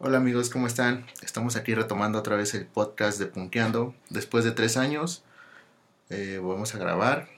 [0.00, 1.06] Hola amigos, ¿cómo están?
[1.22, 3.96] Estamos aquí retomando otra vez el podcast de Punteando.
[4.10, 5.24] Después de tres años,
[6.08, 7.28] eh, vamos a grabar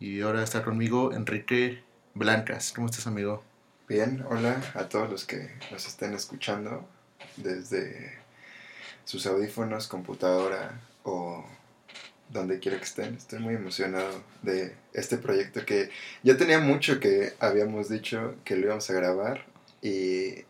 [0.00, 1.84] y ahora está conmigo Enrique
[2.14, 2.72] Blancas.
[2.74, 3.44] ¿Cómo estás amigo?
[3.88, 6.88] Bien, hola a todos los que nos estén escuchando
[7.36, 8.18] desde
[9.04, 11.44] sus audífonos, computadora o
[12.30, 13.14] donde quiera que estén.
[13.14, 15.90] Estoy muy emocionado de este proyecto que
[16.24, 19.46] ya tenía mucho que habíamos dicho que lo íbamos a grabar
[19.82, 20.47] y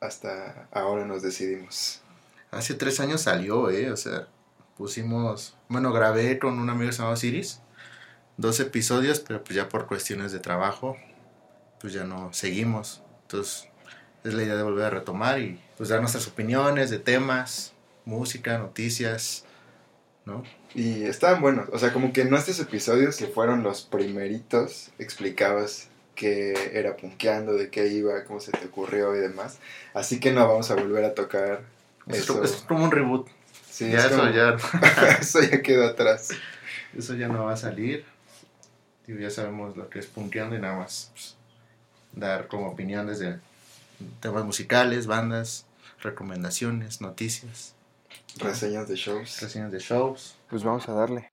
[0.00, 2.00] hasta ahora nos decidimos.
[2.50, 3.90] Hace tres años salió, ¿eh?
[3.90, 4.26] O sea,
[4.76, 5.56] pusimos...
[5.68, 7.60] Bueno, grabé con un amigo llamado Siris
[8.40, 10.96] dos episodios, pero pues ya por cuestiones de trabajo,
[11.80, 13.02] pues ya no seguimos.
[13.22, 13.68] Entonces,
[14.24, 17.72] es la idea de volver a retomar y pues dar nuestras opiniones de temas,
[18.04, 19.44] música, noticias,
[20.24, 20.42] ¿no?
[20.74, 25.88] Y estaban buenos, o sea, como que en nuestros episodios, que fueron los primeritos, explicabas
[26.20, 29.56] qué era punkeando, de qué iba, cómo se te ocurrió y demás.
[29.94, 31.62] Así que no vamos a volver a tocar
[32.06, 32.44] Es, eso.
[32.44, 33.26] es como un reboot.
[33.70, 34.56] Sí, ya es eso como- ya,
[35.20, 36.28] eso ya quedó atrás.
[36.96, 38.04] eso ya no va a salir.
[39.06, 41.36] Digo, ya sabemos lo que es punkeando y nada más pues,
[42.12, 43.38] dar como opiniones de
[44.20, 45.64] temas musicales, bandas,
[46.02, 47.74] recomendaciones, noticias,
[48.38, 49.40] Reseñas de shows.
[49.40, 50.36] reseñas de shows.
[50.50, 51.30] Pues vamos a darle.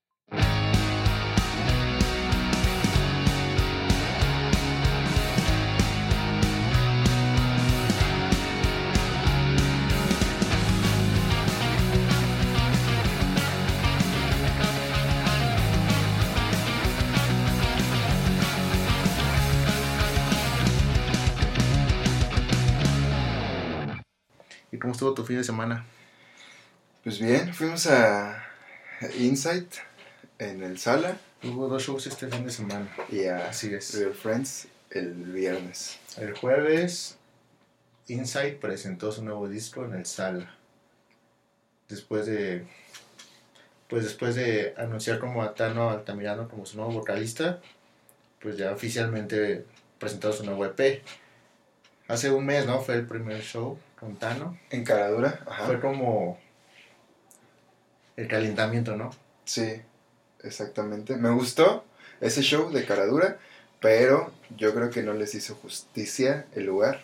[24.98, 25.86] Estuvo tu fin de semana?
[27.04, 28.44] Pues bien, fuimos a
[29.16, 29.72] Insight
[30.40, 32.88] en el Sala Hubo dos shows este fin de semana.
[33.08, 33.94] y a Así es.
[33.94, 36.00] Real Friends el viernes.
[36.16, 37.16] El jueves,
[38.08, 40.52] Insight presentó su nuevo disco en el Sala.
[41.88, 42.66] Después de.
[43.88, 47.60] Pues después de anunciar como a Tano Altamirano como su nuevo vocalista,
[48.42, 49.64] pues ya oficialmente
[50.00, 51.04] presentó su nuevo EP.
[52.08, 52.80] Hace un mes, ¿no?
[52.80, 54.58] Fue el primer show con Tano.
[54.70, 55.66] Encaradura, ajá.
[55.66, 56.38] Fue como
[58.16, 59.10] el calentamiento, ¿no?
[59.44, 59.80] Sí,
[60.42, 61.16] exactamente.
[61.16, 61.84] Me gustó
[62.20, 63.38] ese show de Caradura,
[63.80, 67.00] pero yo creo que no les hizo justicia el lugar.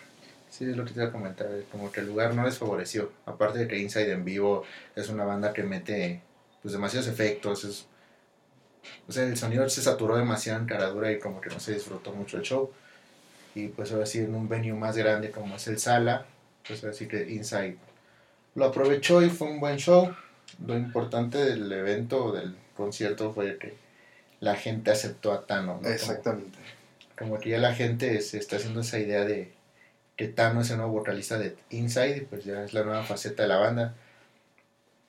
[0.49, 3.11] Sí, es lo que te iba a comentar, como que el lugar no les favoreció.
[3.25, 4.63] Aparte de que Inside en vivo
[4.95, 6.21] es una banda que mete
[6.61, 7.85] pues demasiados efectos, es,
[9.07, 12.11] o sea, el sonido se saturó demasiado en Caradura y como que no se disfrutó
[12.11, 12.71] mucho el show.
[13.53, 16.25] Y pues ahora sí, en un venue más grande como es el Sala,
[16.67, 17.77] pues ahora sí que Inside
[18.55, 20.13] lo aprovechó y fue un buen show.
[20.65, 23.73] Lo importante del evento del concierto fue que
[24.39, 25.79] la gente aceptó a Tano, ¿no?
[25.81, 26.57] Como- Exactamente.
[27.17, 29.51] como que ya la gente se está haciendo esa idea de
[30.15, 33.43] que Tano es el nuevo vocalista de Inside y pues ya es la nueva faceta
[33.43, 33.95] de la banda.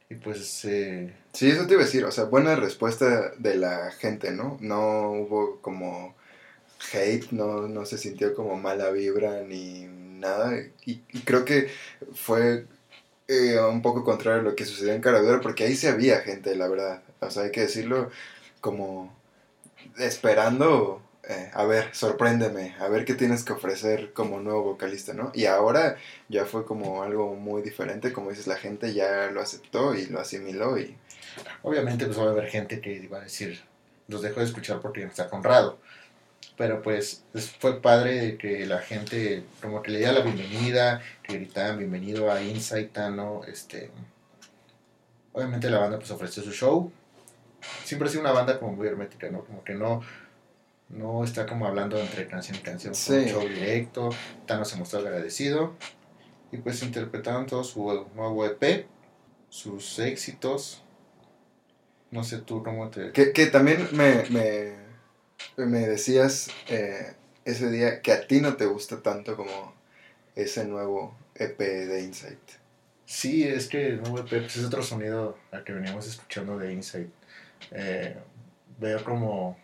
[0.08, 3.90] Y pues eh, Sí, eso te iba a decir, o sea, buena respuesta de la
[3.92, 4.56] gente, ¿no?
[4.60, 6.14] No hubo como
[6.92, 9.86] hate, no, no se sintió como mala vibra ni
[10.20, 10.52] nada.
[10.84, 11.70] Y, creo que
[12.14, 12.66] fue
[13.28, 16.54] eh, un poco contrario a lo que sucedió en Caradura, porque ahí sí había gente,
[16.56, 17.02] la verdad.
[17.20, 18.10] O sea, hay que decirlo
[18.60, 19.14] como
[19.98, 25.30] esperando, eh, a ver, sorpréndeme, a ver qué tienes que ofrecer como nuevo vocalista, ¿no?
[25.34, 25.96] Y ahora
[26.28, 30.20] ya fue como algo muy diferente, como dices, la gente ya lo aceptó y lo
[30.20, 30.96] asimiló y...
[31.62, 33.62] obviamente pues va a haber gente que iba a decir,
[34.08, 35.78] los dejo de escuchar porque no está Conrado.
[36.56, 41.02] Pero pues es- fue padre de que la gente como que le diera la bienvenida,
[41.22, 43.90] que gritaban bienvenido a Inside Tano, este...
[45.32, 46.90] Obviamente la banda pues ofreció su show.
[47.84, 49.44] Siempre ha sido una banda como muy hermética, ¿no?
[49.44, 50.00] Como que no,
[50.88, 52.94] no está como hablando entre canción y canción.
[52.94, 53.30] Fue un Sí.
[53.30, 54.10] show directo.
[54.46, 55.74] Tano se mostró agradecido.
[56.52, 58.86] Y pues interpretaron todo su nuevo EP,
[59.50, 60.82] sus éxitos.
[62.10, 63.10] No sé tú cómo te...
[63.12, 64.72] Que, que también me, me,
[65.56, 67.14] me decías eh,
[67.44, 69.74] ese día que a ti no te gusta tanto como
[70.34, 72.38] ese nuevo EP de Insight.
[73.06, 76.72] Sí, es que el nuevo EP pues, es otro sonido al que veníamos escuchando de
[76.72, 77.08] Inside.
[77.70, 78.16] Eh,
[78.78, 79.56] veo como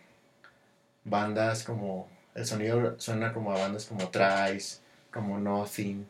[1.03, 2.09] bandas como.
[2.33, 4.79] El sonido suena como a bandas como Trice,
[5.11, 6.07] como Nothing.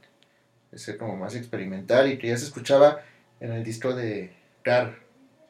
[0.71, 3.01] Es como más experimental y que ya se escuchaba
[3.39, 4.33] en el disco de
[4.63, 4.95] Car,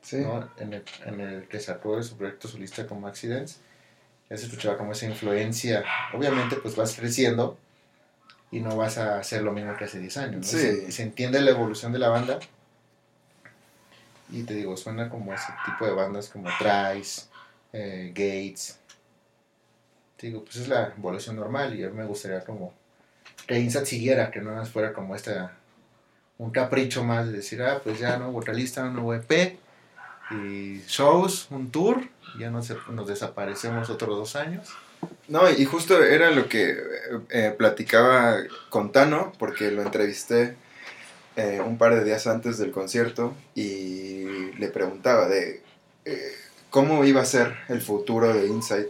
[0.01, 0.50] Sí, ¿no?
[0.57, 3.59] en, el, en el que sacó de su proyecto solista como Accidents.
[4.33, 5.85] Ya se escuchaba como esa influencia.
[6.12, 7.56] Obviamente, pues vas creciendo
[8.50, 10.35] y no vas a hacer lo mismo que hace 10 años.
[10.38, 10.44] ¿no?
[10.44, 10.57] Sí.
[10.57, 12.39] Se, se entiende la evolución de la banda.
[14.31, 17.27] Y te digo, suena como ese tipo de bandas como Trice,
[17.74, 18.80] eh, Gates.
[20.18, 22.74] Te digo, pues es la evolución normal y a mí me gustaría como
[23.45, 25.53] que Insat siguiera, que no más fuera como esta
[26.39, 29.59] un capricho más de decir, ah, pues ya no vocalista, nuevo EP,
[30.31, 32.08] y shows, un tour,
[32.40, 34.70] ya no se, nos desaparecemos otros dos años.
[35.28, 36.78] No, y justo era lo que
[37.30, 38.38] eh, platicaba
[38.70, 40.56] con Tano, porque lo entrevisté
[41.36, 45.62] eh, un par de días antes del concierto y le preguntaba de
[46.06, 46.31] eh,
[46.69, 48.90] cómo iba a ser el futuro de Insight,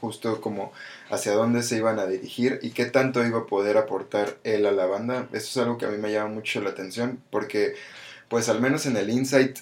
[0.00, 0.72] justo como
[1.10, 4.72] hacia dónde se iban a dirigir y qué tanto iba a poder aportar él a
[4.72, 5.28] la banda.
[5.32, 7.74] Eso es algo que a mí me llama mucho la atención, porque
[8.28, 9.58] pues al menos en el Insight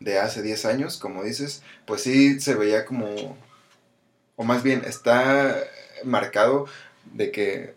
[0.00, 3.36] de hace 10 años, como dices, pues sí se veía como
[4.36, 5.56] o más bien está
[6.04, 6.66] marcado
[7.12, 7.74] de que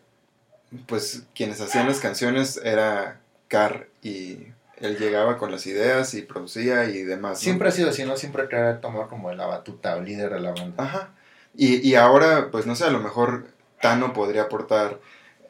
[0.85, 4.47] pues quienes hacían las canciones era Carr y
[4.77, 7.39] él llegaba con las ideas y producía y demás.
[7.39, 8.17] Siempre ha sido así, ¿no?
[8.17, 10.83] Siempre ha tomado como la batuta o líder de la banda.
[10.83, 11.09] Ajá.
[11.55, 13.47] Y, y ahora, pues no sé, a lo mejor
[13.81, 14.99] Tano podría aportar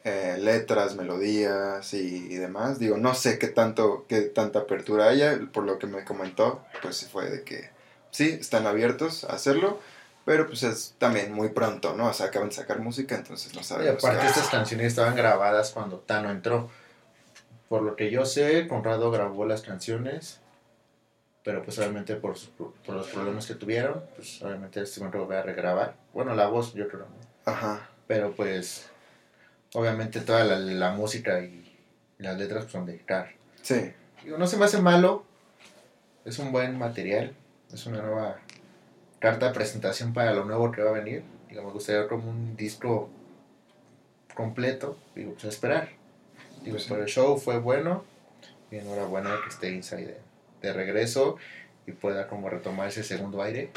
[0.04, 2.78] eh, letras, melodías y, y, demás.
[2.78, 7.08] Digo, no sé qué tanto, qué tanta apertura haya, por lo que me comentó, pues
[7.08, 7.70] fue de que
[8.10, 9.78] sí, están abiertos a hacerlo,
[10.24, 12.08] pero pues es también muy pronto, ¿no?
[12.08, 14.02] O sea, acaban de sacar música, entonces no sabemos.
[14.02, 16.70] Y aparte estas canciones estaban grabadas cuando Tano entró.
[17.68, 20.40] Por lo que yo sé, Conrado grabó las canciones,
[21.44, 25.96] pero pues obviamente por, por los problemas que tuvieron, pues obviamente se van a regrabar.
[26.14, 27.06] Bueno, la voz yo creo.
[27.06, 27.52] ¿no?
[27.52, 27.88] Ajá.
[28.06, 28.88] Pero pues
[29.74, 31.76] obviamente toda la, la música y
[32.18, 33.30] las letras son de Car.
[33.62, 33.92] Sí.
[34.24, 35.24] Digo, no se me hace malo,
[36.24, 37.34] es un buen material,
[37.72, 38.38] es una nueva
[39.18, 41.22] carta de presentación para lo nuevo que va a venir.
[41.48, 43.08] Digamos, gustaría como un disco
[44.34, 44.98] completo.
[45.14, 45.88] Digo, pues a esperar.
[46.62, 48.04] Digo, pues el show fue bueno.
[48.70, 50.20] Y enhorabuena que esté Inside de,
[50.60, 51.38] de, regreso
[51.86, 53.70] y pueda como retomar ese segundo aire.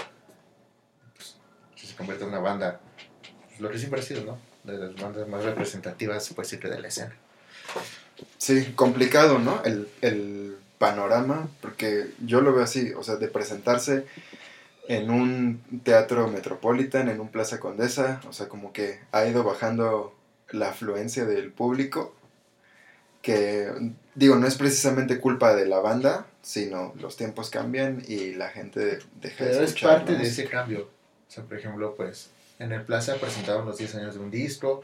[1.16, 1.38] Pues,
[1.76, 2.82] se convierte en una banda,
[3.48, 4.50] pues, lo que siempre ha sido, ¿no?
[4.63, 7.16] De las bandas más representativas, puede decir que de la escena.
[8.38, 9.63] Sí, complicado, ¿no?
[9.63, 14.06] El, el panorama, porque yo lo veo así, o sea, de presentarse
[14.88, 20.16] en un teatro Metropolitan, en un Plaza Condesa, o sea, como que ha ido bajando
[20.50, 22.14] la afluencia del público,
[23.22, 23.72] que
[24.16, 29.00] digo, no es precisamente culpa de la banda, sino los tiempos cambian y la gente
[29.22, 29.92] deja de escuchar.
[29.92, 30.90] es parte de ese cambio.
[31.28, 32.31] O sea, por ejemplo, pues
[32.62, 34.81] en el Plaza presentaron los 10 años de un disco.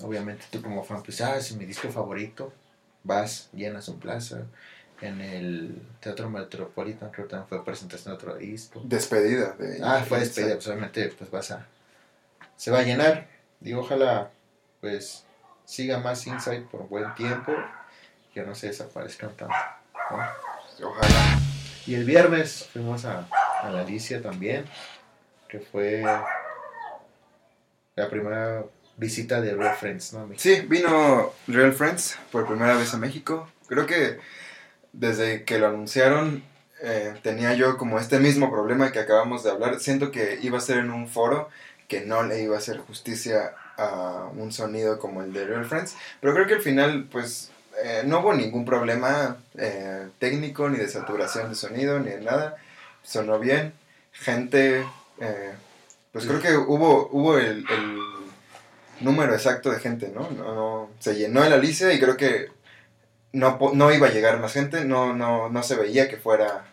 [0.00, 2.52] Obviamente tú como fan, pues, ah, es mi disco favorito.
[3.02, 4.42] Vas, llenas un plaza
[5.00, 8.82] en el Teatro Metropolitan, creo que también fue presentación de otro disco.
[8.84, 9.52] Despedida.
[9.52, 11.66] De ah, fue despedida, pues obviamente pues vas a...
[12.56, 13.28] Se va a llenar.
[13.60, 14.30] Digo, ojalá
[14.80, 15.24] pues
[15.64, 17.52] siga más Insight por buen tiempo,
[18.32, 19.54] que no se desaparezcan tanto.
[20.82, 21.38] Ojalá.
[21.86, 23.26] Y el viernes fuimos a,
[23.62, 24.66] a la Alicia también,
[25.48, 26.02] que fue
[27.96, 28.64] la primera
[28.96, 30.28] visita de Real Friends, ¿no?
[30.36, 33.48] Sí, vino Real Friends por primera vez a México.
[33.66, 34.18] Creo que
[34.92, 36.42] desde que lo anunciaron,
[36.82, 39.80] eh, tenía yo como este mismo problema que acabamos de hablar.
[39.80, 41.48] Siento que iba a ser en un foro
[41.88, 45.96] que no le iba a hacer justicia a un sonido como el de Real Friends.
[46.20, 47.50] Pero creo que al final, pues,
[47.82, 52.56] eh, no hubo ningún problema eh, técnico, ni de saturación de sonido, ni de nada.
[53.02, 53.72] Sonó bien.
[54.12, 54.84] Gente,
[56.14, 57.98] pues creo que hubo, hubo el, el,
[59.00, 60.30] número exacto de gente, ¿no?
[60.30, 62.50] No, no Se llenó el Alicia y creo que
[63.32, 66.66] no, no iba a llegar más gente, no, no, no se veía que fuera...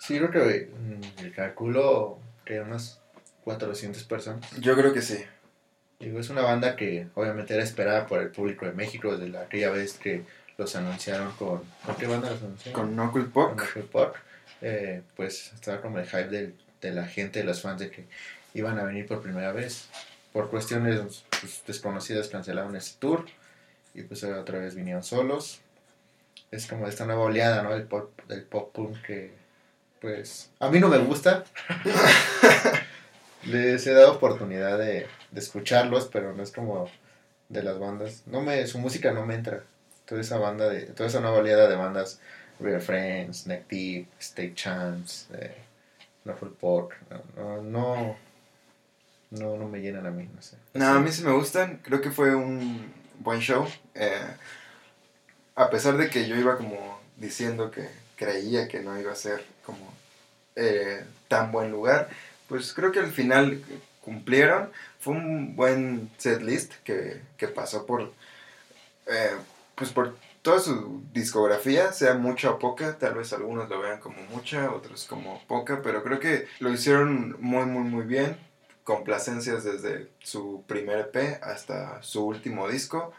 [0.00, 3.00] Sí, creo que mm, el cálculo que unas
[3.44, 4.50] 400 personas.
[4.58, 5.24] Yo creo que sí.
[6.00, 9.42] Digo, es una banda que obviamente era esperada por el público de México desde la,
[9.42, 10.24] aquella vez que
[10.58, 11.62] los anunciaron con...
[11.86, 12.80] ¿Con qué banda los anunciaron?
[12.80, 13.90] Con Knuckle Puck.
[13.92, 14.12] Con
[14.62, 18.04] eh, pues estaba como el hype de, de la gente, de los fans de que
[18.54, 19.88] iban a venir por primera vez.
[20.32, 23.26] Por cuestiones pues, desconocidas cancelaron ese tour
[23.94, 25.60] y pues otra vez vinieron solos.
[26.50, 27.72] Es como esta nueva oleada, ¿no?
[27.72, 29.32] Del pop, del pop punk que,
[30.00, 31.44] pues, a mí no me gusta.
[33.44, 36.90] Les he dado oportunidad de, de, escucharlos, pero no es como
[37.48, 38.22] de las bandas.
[38.26, 39.64] No me, su música no me entra.
[40.04, 42.20] Toda esa banda de, toda esa nueva oleada de bandas,
[42.60, 45.56] Real Friends, Neck Deep, State Champs, eh,
[46.24, 46.34] no,
[47.36, 48.16] no, no,
[49.30, 50.28] no, no me llenan a mí.
[50.74, 51.80] No, a mí sí me gustan.
[51.82, 53.66] Creo que fue un buen show.
[53.94, 54.36] Eh,
[55.54, 59.44] a pesar de que yo iba como diciendo que creía que no iba a ser
[59.64, 59.92] como
[60.56, 62.08] eh, tan buen lugar,
[62.48, 63.62] pues creo que al final
[64.00, 64.70] cumplieron.
[65.00, 68.12] Fue un buen set list que, que pasó por,
[69.06, 69.36] eh,
[69.74, 74.20] pues por toda su discografía, sea mucha o poca, tal vez algunos lo vean como
[74.30, 78.36] mucha, otros como poca, pero creo que lo hicieron muy, muy, muy bien
[78.84, 83.12] complacencias desde su primer EP hasta su último disco.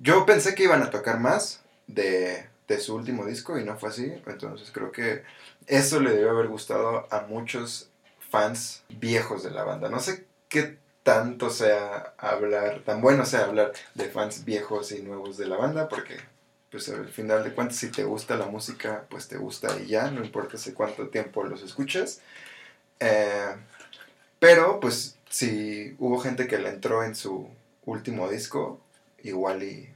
[0.00, 3.90] yo pensé que iban a tocar más de, de su último disco y no fue
[3.90, 4.12] así.
[4.26, 5.22] Entonces creo que
[5.66, 7.90] eso le debe haber gustado a muchos
[8.30, 9.88] fans viejos de la banda.
[9.88, 15.36] No sé qué tanto sea hablar, tan bueno sea hablar de fans viejos y nuevos
[15.36, 16.16] de la banda, porque
[16.76, 20.10] pues al final de cuentas si te gusta la música, pues te gusta y ya,
[20.10, 22.20] no importa hace cuánto tiempo los escuchas.
[23.00, 23.56] Eh,
[24.38, 27.48] pero pues si hubo gente que le entró en su
[27.86, 28.78] último disco,
[29.22, 29.88] igual y...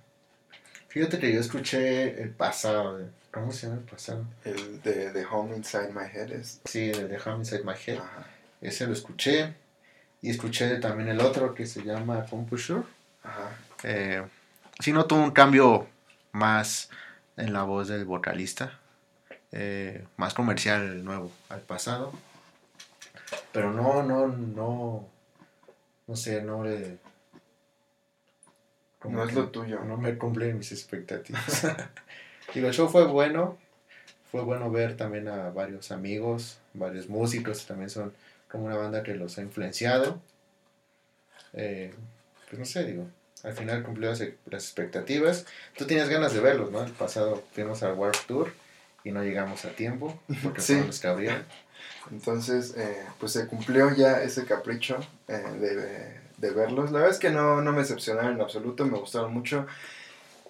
[0.89, 4.25] Fíjate que yo escuché el pasado, ¿cómo se llama el pasado?
[4.47, 6.63] El de The Home Inside My Head es...
[6.65, 7.99] Sí, el de The Home Inside My Head.
[7.99, 8.27] Ajá.
[8.63, 9.53] Ese lo escuché.
[10.23, 12.85] Y escuché también el otro que se llama Composure.
[13.23, 13.55] Ajá.
[13.83, 14.23] Eh,
[14.79, 15.87] sí noto un cambio
[16.33, 16.91] más
[17.37, 18.79] en la voz del vocalista.
[19.53, 22.13] Eh, más comercial el nuevo al pasado.
[23.53, 25.09] Pero no, no, no.
[26.07, 26.99] No sé, no le.
[29.05, 29.81] No es lo tuyo.
[29.85, 31.67] No me cumplen mis expectativas.
[32.55, 33.59] Digo, el show fue bueno.
[34.31, 38.13] Fue bueno ver también a varios amigos, varios músicos, también son
[38.49, 40.21] como una banda que los ha influenciado.
[41.53, 41.93] Eh,
[42.49, 43.09] pues no sé, digo,
[43.45, 45.47] al final cumplió las, las expectativas.
[45.77, 46.83] Tú tenías ganas de verlos, ¿no?
[46.83, 48.53] El pasado fuimos al Warp Tour
[49.05, 50.73] y no llegamos a tiempo porque Sí.
[50.75, 51.45] fueron los que abrieron.
[52.11, 56.91] Entonces, eh, pues se cumplió ya ese capricho eh, de, de verlos.
[56.91, 59.67] La verdad es que no, no me decepcionaron en absoluto, me gustaron mucho.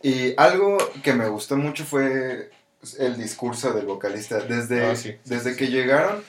[0.03, 2.51] Y algo que me gustó mucho fue
[2.99, 4.41] el discurso del vocalista.
[4.41, 6.23] Desde, Ah, sí, sí, desde que llegaron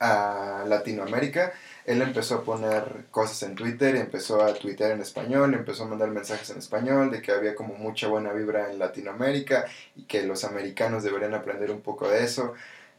[0.00, 1.52] a Latinoamérica,
[1.88, 6.10] él empezó a poner cosas en Twitter, empezó a tuitear en español, empezó a mandar
[6.10, 9.64] mensajes en español de que había como mucha buena vibra en Latinoamérica
[9.96, 12.52] y que los americanos deberían aprender un poco de eso,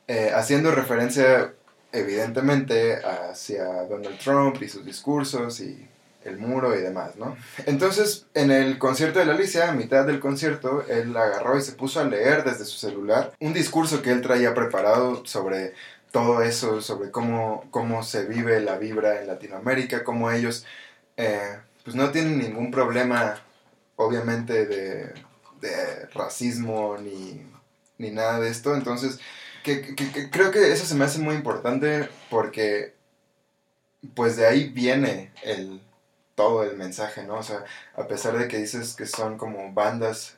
[0.08, 1.54] eh, haciendo referencia
[1.92, 5.88] evidentemente hacia Donald Trump y sus discursos y
[6.26, 7.38] el muro y demás, ¿no?
[7.68, 11.74] Entonces, en el concierto de la Alicia, a mitad del concierto, él agarró y se
[11.74, 15.74] puso a leer desde su celular un discurso que él traía preparado sobre
[16.12, 20.66] todo eso, sobre cómo, cómo se vive la vibra en Latinoamérica, cómo ellos
[21.18, 23.42] eh, pues no tienen ningún problema,
[23.96, 25.14] obviamente, de,
[25.62, 27.46] de racismo ni,
[27.98, 28.76] ni nada de esto.
[28.76, 29.20] Entonces,
[29.64, 32.94] que, que- creo que eso se me hace muy importante porque
[34.16, 35.82] pues de ahí viene el
[36.36, 37.36] todo el mensaje, ¿no?
[37.36, 40.38] O sea, a pesar de que dices que son como bandas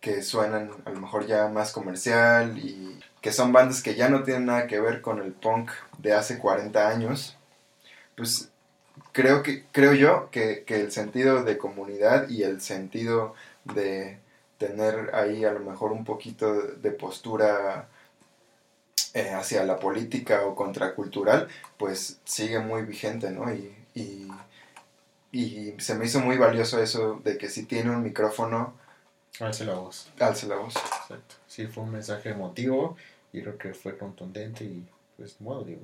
[0.00, 4.24] que suenan a lo mejor ya más comercial y que son bandas que ya no
[4.24, 7.38] tienen nada que ver con el punk de hace 40 años,
[8.16, 8.50] pues
[9.12, 14.18] creo que creo yo que, que el sentido de comunidad y el sentido de
[14.58, 17.88] tener ahí a lo mejor un poquito de postura
[19.14, 21.48] eh, hacia la política o contracultural,
[21.78, 23.52] pues sigue muy vigente, ¿no?
[23.52, 24.28] Y, y,
[25.32, 28.74] y se me hizo muy valioso eso de que si tiene un micrófono,
[29.40, 30.10] Alce la voz.
[30.20, 30.74] alce la voz.
[30.76, 31.36] Exacto.
[31.46, 32.96] Sí, fue un mensaje emotivo
[33.32, 34.86] y creo que fue contundente y
[35.16, 35.82] pues modo, digo.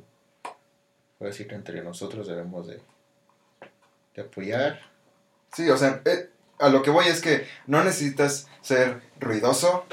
[1.19, 2.81] Voy a decir que entre nosotros debemos de,
[4.15, 4.81] de apoyar.
[5.53, 9.85] Sí, o sea, eh, a lo que voy es que no necesitas ser ruidoso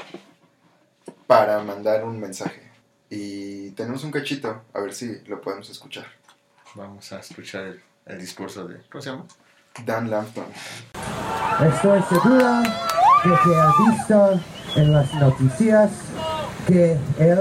[1.26, 2.70] para mandar un mensaje.
[3.10, 6.06] Y tenemos un cachito, a ver si lo podemos escuchar.
[6.74, 8.82] Vamos a escuchar el, el discurso de...
[8.90, 9.26] ¿Cómo se llama?
[9.84, 10.46] Dan Lampton.
[11.72, 12.60] Estoy segura
[13.24, 14.40] de que ha visto
[14.76, 15.90] en las noticias
[16.66, 17.38] que él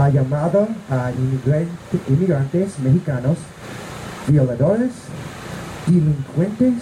[0.00, 1.68] ha llamado a inmigran-
[2.08, 3.36] inmigrantes mexicanos
[4.26, 4.90] violadores,
[5.86, 6.74] delincuentes,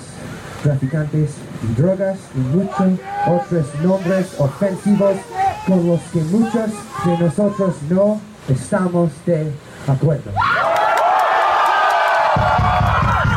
[0.63, 1.31] traficantes
[1.63, 5.17] de drogas y muchos otros nombres ofensivos
[5.67, 6.71] con los que muchos
[7.05, 9.53] de nosotros no estamos de
[9.89, 10.31] acuerdo.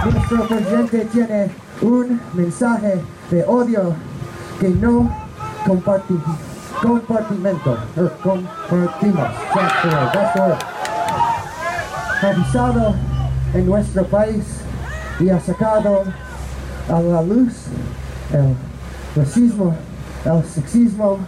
[0.05, 1.49] Nuestro presidente tiene
[1.81, 3.95] un mensaje de odio
[4.59, 5.09] que no
[5.65, 6.13] comparti
[6.81, 9.27] compartimento, er, compartimos.
[12.21, 12.95] Ha avisado
[13.53, 14.43] en nuestro país
[15.19, 16.03] y ha sacado
[16.89, 17.53] a la luz
[18.33, 18.55] el
[19.15, 19.75] racismo,
[20.25, 21.19] el sexismo,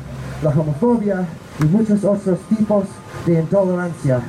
[0.41, 1.25] la homofobia
[1.59, 2.85] y muchos otros tipos
[3.25, 4.19] de intolerancia.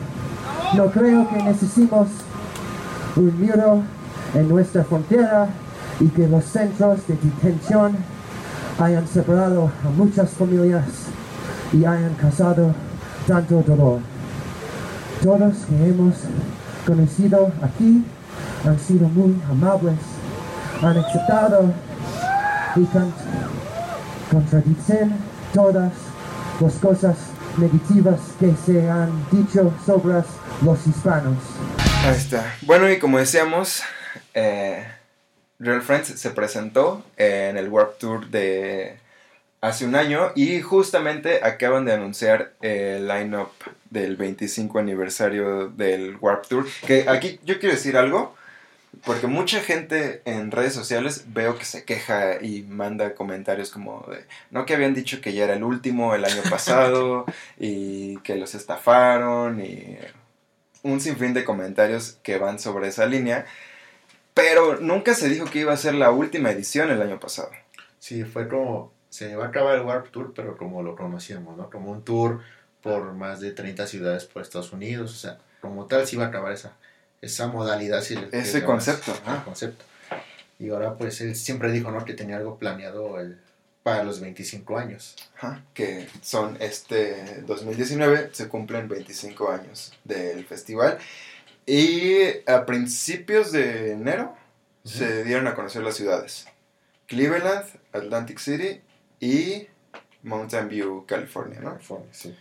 [0.75, 2.09] No creo que necesitemos
[3.17, 3.83] un muro
[4.35, 5.49] en nuestra frontera
[6.01, 7.97] y que los centros de detención
[8.79, 10.85] hayan separado a muchas familias
[11.73, 12.75] y hayan causado
[13.27, 14.01] tanto dolor.
[15.23, 16.15] Todos que hemos
[16.87, 18.05] conocido aquí
[18.65, 19.99] han sido muy amables,
[20.83, 21.73] han aceptado
[22.77, 23.13] y con-
[24.31, 25.17] contradicen
[25.53, 25.93] todas
[26.61, 27.17] las cosas
[27.57, 30.23] negativas que se han dicho sobre
[30.63, 31.37] los hispanos.
[32.07, 32.45] Ahí está.
[32.63, 33.83] Bueno, y como decíamos,
[34.35, 34.85] eh,
[35.59, 38.99] Real Friends se presentó en el Warp Tour de
[39.61, 43.51] hace un año y justamente acaban de anunciar el line-up
[43.91, 46.67] del 25 aniversario del Warp Tour.
[46.87, 48.37] Que aquí yo quiero decir algo,
[49.05, 54.25] porque mucha gente en redes sociales veo que se queja y manda comentarios como de,
[54.51, 57.27] no que habían dicho que ya era el último el año pasado
[57.59, 59.99] y que los estafaron y
[60.83, 63.47] un sinfín de comentarios que van sobre esa línea.
[64.39, 67.51] Pero nunca se dijo que iba a ser la última edición el año pasado.
[67.99, 71.69] Sí, fue como, se va a acabar el Warp Tour, pero como lo conocíamos, ¿no?
[71.69, 72.41] Como un tour
[72.81, 76.29] por más de 30 ciudades por Estados Unidos, o sea, como tal sí va a
[76.29, 76.77] acabar esa,
[77.21, 78.01] esa modalidad.
[78.01, 79.85] Si Ese concepto, ah, concepto.
[80.61, 82.05] Y ahora pues él siempre dijo, ¿no?
[82.05, 83.41] Que tenía algo planeado el,
[83.83, 85.17] para los 25 años.
[85.37, 90.99] Ajá, que son este 2019, se cumplen 25 años del festival.
[91.71, 94.35] Y a principios de enero
[94.85, 96.47] se dieron a conocer las ciudades.
[97.07, 98.81] Cleveland, Atlantic City
[99.21, 99.67] y
[100.23, 101.73] Mountain View, California, ¿no?
[101.73, 102.35] California, sí.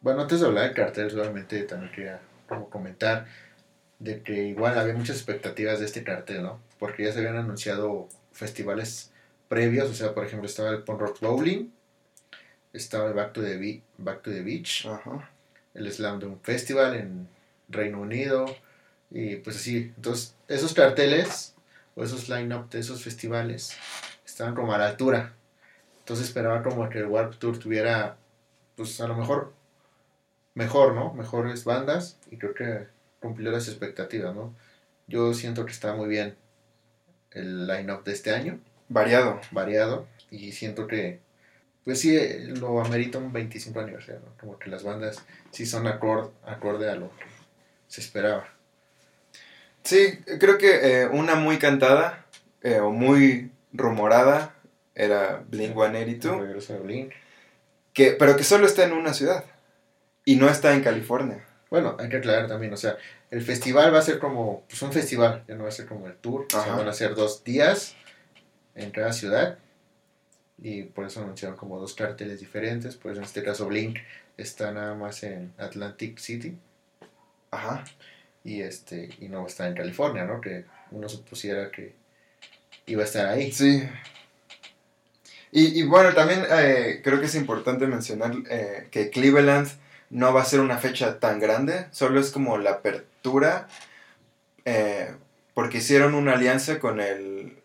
[0.00, 3.26] Bueno, antes de hablar de cartel, solamente también quería como comentar
[3.98, 6.60] de que igual había muchas expectativas de este cartel, ¿no?
[6.78, 9.10] Porque ya se habían anunciado festivales
[9.48, 11.70] previos, o sea, por ejemplo, estaba el Punk Rock Bowling,
[12.72, 15.30] estaba el Back to the, Be- Back to the Beach, Ajá.
[15.74, 17.28] el Slam Festival en
[17.68, 18.46] Reino Unido,
[19.10, 19.92] y pues así.
[19.96, 21.54] Entonces, esos carteles
[21.94, 23.76] o esos line-up de esos festivales
[24.26, 25.32] estaban como a la altura.
[26.00, 28.16] Entonces esperaba como que el Warp Tour tuviera,
[28.76, 29.52] pues a lo mejor,
[30.54, 31.14] mejor, ¿no?
[31.14, 32.86] Mejores bandas y creo que
[33.20, 34.54] cumplió las expectativas, ¿no?
[35.06, 36.36] Yo siento que está muy bien
[37.30, 39.40] el line-up de este año, Variado.
[39.50, 41.20] variado, y siento que,
[41.84, 42.18] pues sí,
[42.48, 44.36] lo amerita un 25 aniversario, ¿no?
[44.38, 47.33] Como que las bandas sí son acorde, acorde a lo que
[47.94, 48.48] se esperaba.
[49.84, 52.26] Sí, creo que eh, una muy cantada
[52.60, 54.52] eh, o muy rumorada
[54.96, 57.12] era Blink El 182, regreso de Blink.
[57.92, 59.44] que, pero que solo está en una ciudad
[60.24, 61.46] y no está en California.
[61.70, 62.96] Bueno, hay que aclarar también, o sea,
[63.30, 66.08] el festival va a ser como, pues un festival, ya no va a ser como
[66.08, 67.94] el tour, o sea, van a ser dos días
[68.74, 69.58] en cada ciudad
[70.58, 73.98] y por eso anunciaron como dos carteles diferentes, pues en este caso Blink
[74.36, 76.58] está nada más en Atlantic City
[77.54, 77.84] Ajá.
[78.44, 80.40] y este y no va a estar en California, ¿no?
[80.40, 81.94] Que uno supusiera que
[82.86, 83.52] iba a estar ahí.
[83.52, 83.88] Sí.
[85.50, 89.68] Y, y bueno, también eh, creo que es importante mencionar eh, que Cleveland
[90.10, 93.68] no va a ser una fecha tan grande, solo es como la apertura,
[94.64, 95.12] eh,
[95.54, 97.58] porque hicieron una alianza con el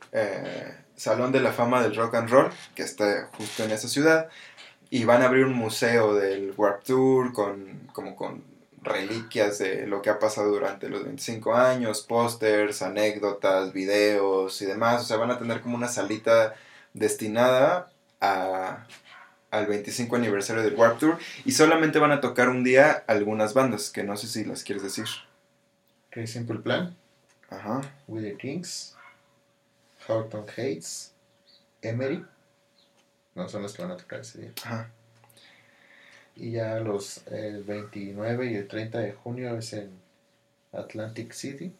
[0.95, 4.29] Salón de la Fama del Rock and Roll, que está justo en esa ciudad,
[4.89, 8.43] y van a abrir un museo del Warp Tour con, como con
[8.81, 15.03] reliquias de lo que ha pasado durante los 25 años, pósters, anécdotas, videos y demás.
[15.03, 16.55] O sea, van a tener como una salita
[16.93, 18.85] destinada a,
[19.51, 23.89] al 25 aniversario del Warp Tour y solamente van a tocar un día algunas bandas,
[23.89, 25.05] que no sé si las quieres decir.
[26.11, 26.95] Que Simple Plan,
[27.49, 27.81] Ajá.
[28.07, 28.95] With the Kings,
[30.07, 31.13] Horton Hates,
[31.81, 32.25] Emery,
[33.35, 34.51] no son los que van a tocar ese día.
[34.63, 34.91] Ajá.
[36.39, 39.89] Y ya los el 29 y el 30 de junio es en
[40.71, 41.73] Atlantic City.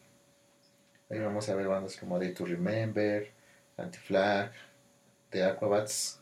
[1.08, 3.26] Ahí vamos a ver bandas como Day to Remember,
[3.78, 4.52] Anti-Flag,
[5.30, 6.20] The Aquabats,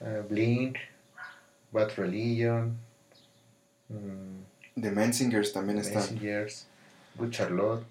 [0.00, 0.76] eh, Blink,
[1.70, 2.76] Bad Religion,
[3.88, 6.02] mm, The Menzingers también están.
[6.02, 6.66] Messengers,
[7.16, 7.86] Good Charlotte.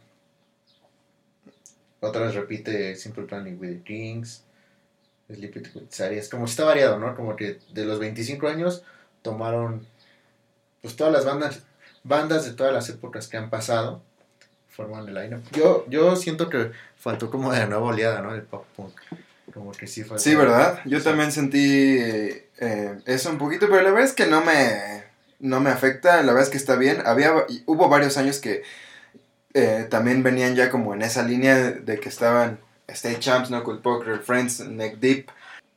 [2.02, 4.43] Otra vez repite Simple Plan y With the Kings,
[5.34, 5.63] Sleepy.
[6.12, 7.15] Es como si está variado, ¿no?
[7.15, 8.84] Como que de los 25 años
[9.21, 9.86] tomaron
[10.82, 11.63] pues todas las bandas
[12.03, 14.01] bandas de todas las épocas que han pasado
[14.69, 18.43] forman el line yo yo siento que faltó como de la nueva oleada no el
[18.43, 18.93] pop punk
[19.53, 20.80] como que sí faltó Sí, ¿verdad?
[20.86, 21.97] Yo también sentí
[22.60, 25.03] eh, eso un poquito, pero la verdad es que no me,
[25.39, 27.01] no me afecta, la verdad es que está bien.
[27.06, 27.34] Había,
[27.65, 28.63] hubo varios años que
[29.53, 34.19] eh, también venían ya como en esa línea de que estaban State Champs, Knuckle Poker,
[34.19, 35.30] Friends, Neck Deep.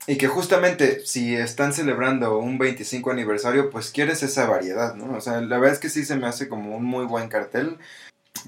[0.06, 5.16] Y que justamente si están celebrando un 25 aniversario, pues quieres esa variedad, ¿no?
[5.16, 7.76] O sea, la verdad es que sí se me hace como un muy buen cartel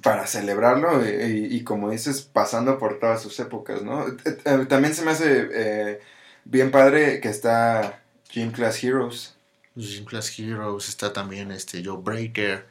[0.03, 4.09] para celebrarlo y, y- y como dices, pasando por todas sus épocas, ¿no?
[4.09, 6.01] Eh, eh, También se me hace eh,
[6.45, 9.35] bien padre que está Gym Class Heroes.
[9.77, 12.65] Gym Class Heroes está también este Joe Breaker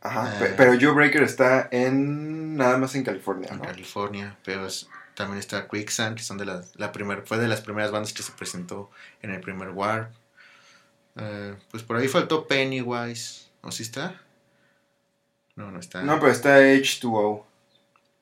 [0.00, 3.64] Ajá, pe- pero Joe Breaker está en nada más en California, en ¿no?
[3.64, 7.60] California pero es- también está Quicksand que son de las la primer, fue de las
[7.60, 8.90] primeras bandas que se presentó
[9.22, 10.10] en el primer War
[11.16, 14.20] Eh, pues por ahí faltó Pennywise ¿o sí está?
[15.56, 17.44] no no está No, pero está H2O.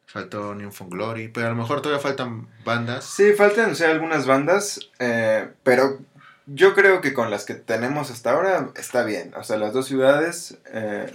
[0.07, 4.27] faltó Found Glory pero a lo mejor todavía faltan bandas Sí, faltan, o sea, algunas
[4.27, 6.01] bandas, eh, pero
[6.47, 9.33] yo creo que con las que tenemos hasta ahora está bien.
[9.37, 11.07] O sea, las dos ciudades, eh,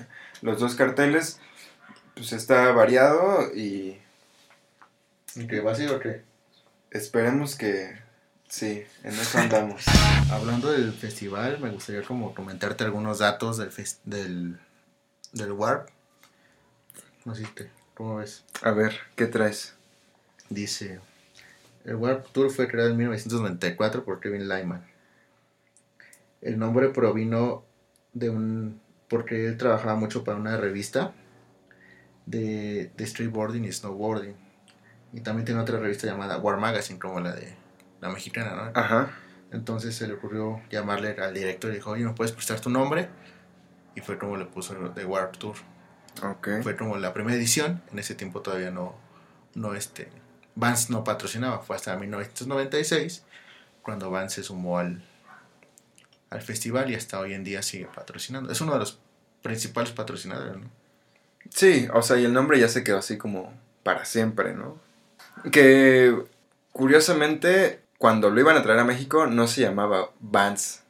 [0.42, 1.40] los dos carteles,
[2.16, 4.00] pues está variado y
[5.38, 6.24] ¿Y qué va a ser o qué?
[6.92, 7.98] esperemos que
[8.48, 9.86] sí, en eso andamos.
[10.32, 13.72] Hablando del festival, me gustaría como comentarte algunos datos del,
[14.06, 14.60] del,
[15.34, 15.90] del Warp.
[17.26, 17.46] No sé,
[17.94, 18.46] ¿cómo ves?
[18.62, 19.76] A ver, ¿qué traes?
[20.50, 21.00] Dice,
[21.86, 24.86] el Warp Tour fue creado en 1994 por Kevin Lyman.
[26.42, 27.66] El nombre provino
[28.14, 28.80] de un...
[29.10, 31.14] porque él trabajaba mucho para una revista
[32.26, 34.47] de, de streetboarding y snowboarding.
[35.14, 37.56] Y también tiene otra revista llamada War Magazine, como la de
[38.02, 38.80] la mexicana, ¿no?
[38.80, 39.12] Ajá.
[39.52, 43.10] Entonces se le ocurrió llamarle al director y dijo, oye, ¿me puedes prestar tu nombre?
[43.96, 45.56] Y fue como le puso The Warp Tour.
[46.24, 46.50] Ok.
[46.62, 47.82] Fue como la primera edición.
[47.92, 48.96] En ese tiempo todavía no,
[49.56, 50.10] no este,
[50.56, 51.60] Vans no patrocinaba.
[51.60, 53.24] Fue hasta 1996
[53.82, 55.04] cuando Vans se sumó al,
[56.30, 58.52] al festival y hasta hoy en día sigue patrocinando.
[58.52, 59.00] Es uno de los
[59.42, 60.70] principales patrocinadores, ¿no?
[61.50, 64.78] Sí, o sea, y el nombre ya se quedó así como para siempre, ¿no?
[65.52, 66.24] Que
[66.72, 70.84] curiosamente, cuando lo iban a traer a México, no se llamaba Vans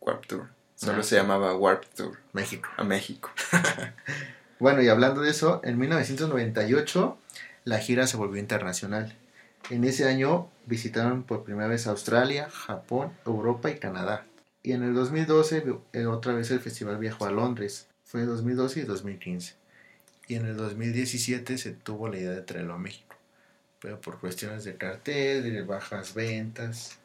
[0.00, 2.68] Warp Tour, solo Ah, se llamaba Warp Tour México.
[2.76, 3.30] a México.
[4.58, 7.16] Bueno, y hablando de eso, en 1998
[7.64, 9.16] la gira se volvió internacional.
[9.70, 14.26] En ese año visitaron por primera vez Australia, Japón, Europa y Canadá.
[14.62, 17.86] Y en el 2012 eh, otra vez el festival viajó a Londres.
[18.04, 19.54] Fue 2012 y 2015.
[20.28, 23.09] Y en el 2017 se tuvo la idea de traerlo a México.
[23.80, 26.98] Pero por cuestiones de cartel, de bajas ventas,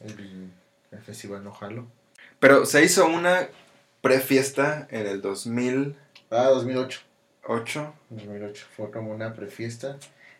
[0.00, 0.50] el,
[0.92, 1.86] el festival no jaló.
[2.38, 3.48] Pero se hizo una
[4.00, 5.96] prefiesta en el 2008.
[6.30, 7.00] Ah, 2008.
[8.10, 9.96] 2008 fue como una prefiesta.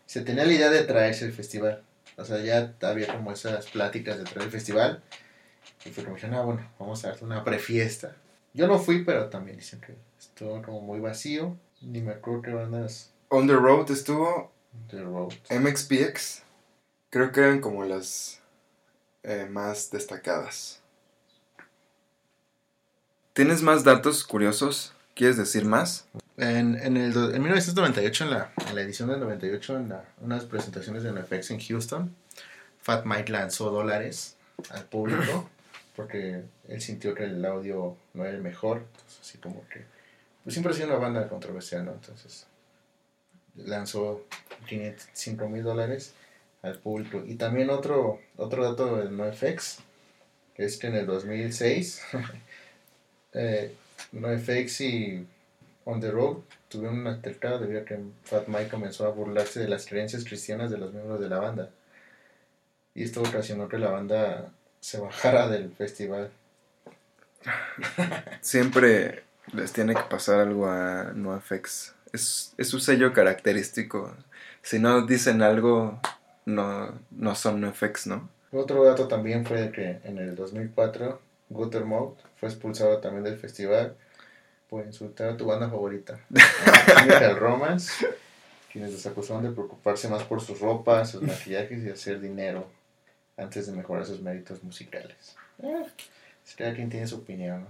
[0.06, 1.82] Se tenía la idea de traerse el festival.
[2.16, 5.02] O sea, ya había como esas pláticas de traer el festival.
[5.84, 8.16] Y fue como, ah, bueno, vamos a hacer una prefiesta.
[8.52, 11.56] Yo no fui, pero también dicen que estuvo como muy vacío.
[11.80, 14.52] Ni me acuerdo qué bandas On the Road estuvo
[14.90, 15.32] de Road.
[15.50, 16.42] MXPX.
[17.10, 18.40] Creo que eran como las
[19.22, 20.80] eh, más destacadas.
[23.32, 24.92] ¿Tienes más datos curiosos?
[25.14, 26.06] ¿Quieres decir más?
[26.37, 30.44] En, en, el, en 1998, en la, en la edición del 98, en la- unas
[30.44, 32.14] presentaciones de NFX en Houston,
[32.80, 34.37] Fat Mike lanzó dólares
[34.70, 35.48] al público
[35.96, 38.78] porque él sintió que el audio no era el mejor.
[38.78, 39.84] Entonces, así como que.
[40.42, 41.92] Pues siempre ha sido una banda controversial, ¿no?
[41.92, 42.46] Entonces,
[43.56, 44.24] lanzó
[45.12, 46.14] 5 mil dólares
[46.62, 47.22] al público.
[47.27, 49.79] Y también otro, otro dato de NoFX
[50.57, 52.03] es que en el 2006,
[53.33, 53.74] eh,
[54.12, 55.27] NoFX y
[55.85, 59.68] On the Road tuvieron un altercado debido a que Fat Mike comenzó a burlarse de
[59.68, 61.70] las creencias cristianas de los miembros de la banda.
[62.94, 66.31] Y esto ocasionó que la banda se bajara del festival.
[68.40, 71.94] Siempre les tiene que pasar algo a NoFX.
[72.12, 74.14] Es, es su sello característico.
[74.64, 76.00] Si no dicen algo,
[76.46, 78.31] no, no son NoFX, ¿no?
[78.50, 83.94] Otro dato también fue que en el 2004 Guttermouth fue expulsado también del festival
[84.70, 86.18] por insultar a tu banda favorita,
[86.87, 88.07] Chemical Romance,
[88.72, 92.66] quienes los acusaron de preocuparse más por sus ropas, sus maquillajes y hacer dinero
[93.37, 95.37] antes de mejorar sus méritos musicales.
[95.62, 95.85] Eh,
[96.42, 97.66] es que cada quien tiene su opinión.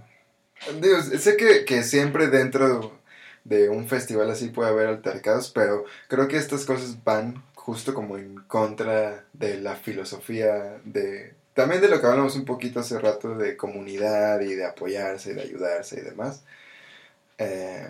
[0.79, 2.97] Digo, sé que, que siempre dentro
[3.45, 8.17] de un festival así puede haber altercados, pero creo que estas cosas van justo como
[8.17, 11.33] en contra de la filosofía de...
[11.53, 15.35] También de lo que hablamos un poquito hace rato de comunidad y de apoyarse y
[15.35, 16.43] de ayudarse y demás.
[17.37, 17.87] Eh,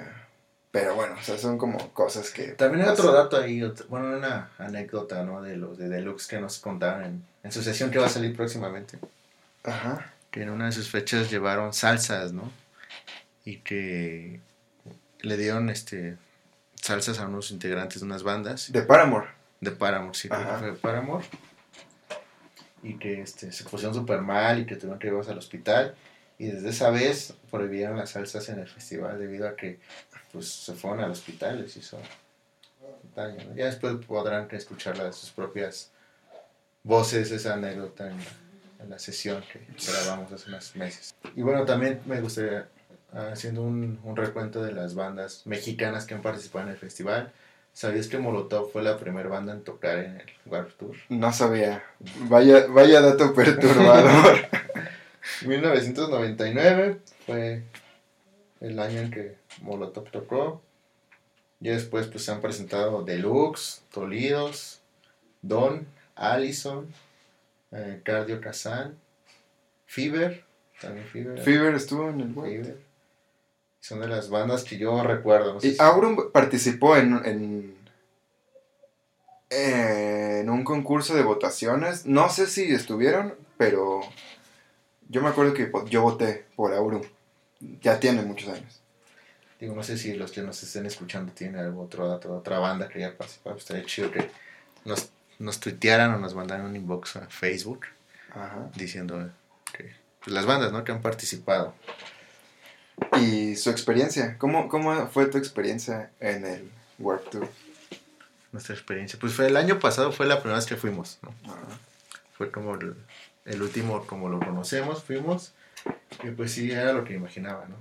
[0.71, 2.49] pero bueno, o sea, son como cosas que...
[2.49, 3.23] También hay otro pasan.
[3.23, 5.41] dato ahí, bueno, una anécdota ¿no?
[5.41, 8.35] de los de Deluxe que nos contaron en, en su sesión que va a salir
[8.35, 8.99] próximamente.
[9.63, 10.13] Ajá.
[10.31, 12.51] que en una de sus fechas llevaron salsas, ¿no?
[13.45, 14.41] Y que
[15.25, 16.17] le dieron este
[16.81, 19.27] salsas a unos integrantes de unas bandas De Paramore.
[19.59, 20.59] de Paramore, sí, creo que Ajá.
[20.59, 21.25] fue de Paramore.
[22.83, 25.95] Y que este, se pusieron súper mal y que tuvieron que llevarlos al hospital.
[26.37, 29.79] Y desde esa vez prohibieron las salsas en el festival debido a que
[30.31, 31.97] pues, se fueron al hospital, les hizo
[33.15, 33.43] daño.
[33.45, 33.55] ¿no?
[33.55, 35.91] Ya después podrán escucharla de sus propias
[36.83, 41.15] voces, esa anécdota en la, en la sesión que grabamos hace unos meses.
[41.35, 42.67] Y bueno, también me gustaría,
[43.15, 47.31] haciendo un, un recuento de las bandas mexicanas que han participado en el festival.
[47.73, 50.95] ¿Sabías que Molotov fue la primera banda en tocar en el Warped Tour?
[51.09, 51.83] No sabía.
[52.29, 54.47] Vaya, vaya dato perturbador.
[55.45, 57.63] 1999 fue
[58.61, 60.61] el año en que Molotov tocó.
[61.59, 64.81] Y después pues se han presentado Deluxe, Tolidos,
[65.41, 66.87] Don, Allison,
[67.71, 68.97] eh, Cardio Kazan,
[69.85, 70.45] Fever,
[70.79, 71.41] también Fever.
[71.41, 72.84] Fever estuvo en el Warped.
[73.87, 75.53] Son de las bandas que yo recuerdo.
[75.53, 77.77] No sé Y si- Aurum participó en, en,
[79.49, 82.05] en un concurso de votaciones.
[82.05, 84.01] No sé si estuvieron, pero
[85.09, 87.03] yo me acuerdo que yo voté por Aurum.
[87.81, 88.81] Ya tiene muchos años.
[89.59, 92.89] Digo, no sé si los que nos estén escuchando tienen algún otro dato, otra banda
[92.89, 93.55] que haya participado.
[93.55, 94.29] Estaría chido que
[94.83, 97.85] nos, nos tuitearan o nos mandaran un inbox a Facebook
[98.31, 98.69] Ajá.
[98.75, 99.29] diciendo
[99.73, 100.83] que pues, las bandas ¿no?
[100.83, 101.73] que han participado.
[103.19, 104.37] Y su experiencia.
[104.37, 107.47] ¿Cómo, ¿Cómo fue tu experiencia en el Warp Tour?
[108.51, 109.17] Nuestra experiencia.
[109.19, 111.19] Pues fue el año pasado, fue la primera vez que fuimos.
[111.21, 111.33] ¿no?
[111.51, 111.61] Ajá.
[112.37, 112.95] Fue como el,
[113.45, 115.53] el último, como lo conocemos, fuimos.
[116.23, 117.75] Y pues sí, era lo que imaginaba, ¿no?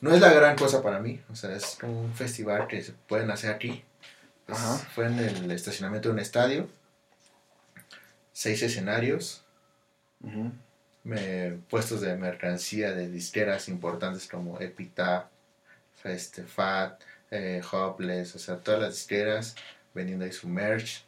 [0.00, 2.92] No es la gran cosa para mí, o sea, es como un festival que se
[2.92, 3.82] pueden hacer aquí.
[4.44, 4.58] Pues.
[4.94, 6.68] Fue en el estacionamiento de un estadio,
[8.32, 9.42] seis escenarios,
[10.20, 10.52] Ujú.
[11.68, 15.26] Puestos de mercancía de disqueras importantes como Epitaph,
[16.04, 19.54] este, Fat, eh, Hopeless, o sea, todas las disqueras
[19.92, 21.04] vendiendo ahí su merch.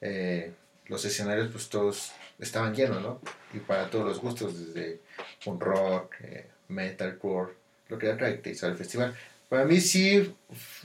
[0.00, 0.52] Eh,
[0.86, 3.20] los escenarios, pues todos estaban llenos, ¿no?
[3.52, 5.00] Y para todos los gustos, desde
[5.46, 7.52] un rock, eh, metalcore,
[7.88, 9.14] lo que ha caracterizado el festival.
[9.48, 10.34] Para mí sí,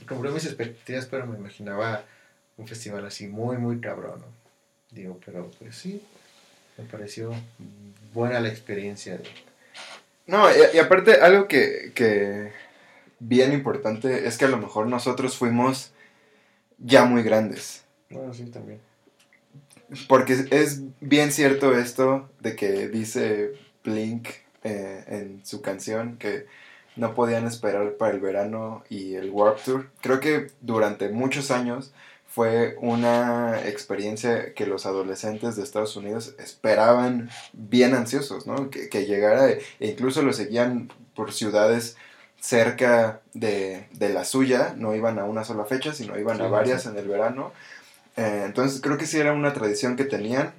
[0.08, 2.04] cumplió mis expectativas, pero me imaginaba
[2.56, 4.26] un festival así muy, muy cabrón, ¿no?
[4.90, 6.02] Digo, pero pues sí,
[6.78, 7.32] me pareció
[8.16, 9.18] buena la experiencia.
[9.18, 9.24] De,
[10.26, 12.50] No, y, y aparte algo que, que
[13.20, 15.92] bien importante es que a lo mejor nosotros fuimos
[16.78, 17.84] ya muy grandes.
[18.10, 18.80] bueno, sí, también.
[20.08, 23.52] Porque es bien cierto esto de que dice
[23.84, 24.28] Blink
[24.64, 26.46] eh, en su canción que
[26.96, 29.90] no podían esperar para el verano y el Warp Tour.
[30.00, 31.92] Creo que durante muchos años
[32.36, 38.68] fue una experiencia que los adolescentes de Estados Unidos esperaban bien ansiosos, ¿no?
[38.68, 41.96] Que, que llegara e incluso lo seguían por ciudades
[42.38, 46.48] cerca de, de la suya, no iban a una sola fecha, sino iban Sí, a
[46.48, 46.88] varias sí.
[46.88, 47.52] en el verano.
[48.18, 50.52] Eh, entonces creo que sí era una tradición que tenían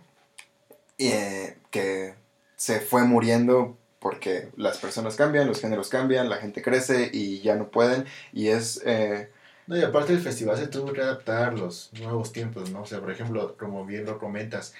[0.98, 2.16] y eh, que
[2.56, 7.56] se fue muriendo porque las personas cambian, los géneros cambian, la gente crece y ya
[7.56, 9.30] no pueden y es eh,
[9.68, 12.82] No, y aparte el festival se tuvo que adaptar a los nuevos tiempos, ¿no?
[12.84, 14.74] O sea, por ejemplo, como bien lo comentas,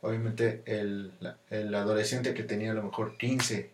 [0.00, 1.12] obviamente el,
[1.48, 3.70] el adolescente que tenía a lo mejor 15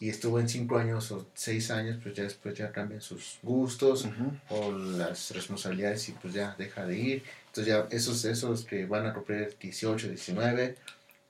[0.00, 4.06] y estuvo en 5 años o 6 años, pues ya después ya cambian sus gustos
[4.06, 7.22] ujú, o las responsabilidades y pues ya deja de ir.
[7.46, 10.74] Entonces ya esos, esos que van a cumplir 18, 19,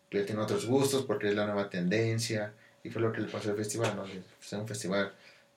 [0.08, 3.28] que ya tienen otros gustos porque es la nueva tendencia y fue lo que le
[3.28, 4.04] pasó al festival, ¿no?
[4.40, 5.12] Fue un festival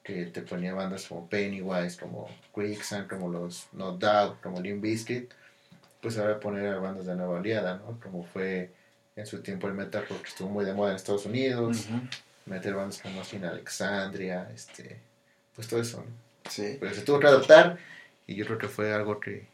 [0.05, 5.31] que te ponía bandas como Pennywise, como Quicksand, como los No Doubt, como Limp Bizkit,
[5.99, 7.99] pues ahora poner a bandas de nueva oleada, ¿no?
[7.99, 8.71] Como fue
[9.15, 11.87] en su tiempo el metal porque estuvo muy de moda en Estados Unidos,
[12.45, 14.99] meter bandas como Austin Alexandria, este,
[15.55, 16.51] pues todo eso, ¿no?
[16.51, 16.77] sí.
[16.79, 17.79] pero se tuvo que adaptar
[18.27, 19.47] y yo creo que fue algo que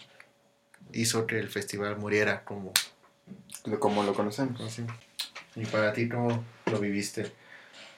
[0.92, 2.74] hizo que el festival muriera como
[3.66, 4.60] Lo- como lo conocemos.
[4.60, 4.84] así.
[5.56, 7.32] y para ti cómo lo viviste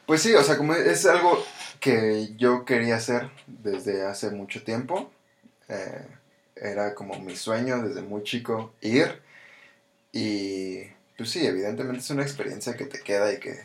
[0.06, 1.44] Pues sí, o sea, como es algo
[1.80, 5.12] que yo quería hacer desde hace mucho tiempo.
[5.70, 6.08] eh,
[6.58, 9.22] era como mi sueño desde muy chico ir.
[10.14, 10.84] Y
[11.18, 13.60] pues sí, evidentemente es una experiencia que te queda y que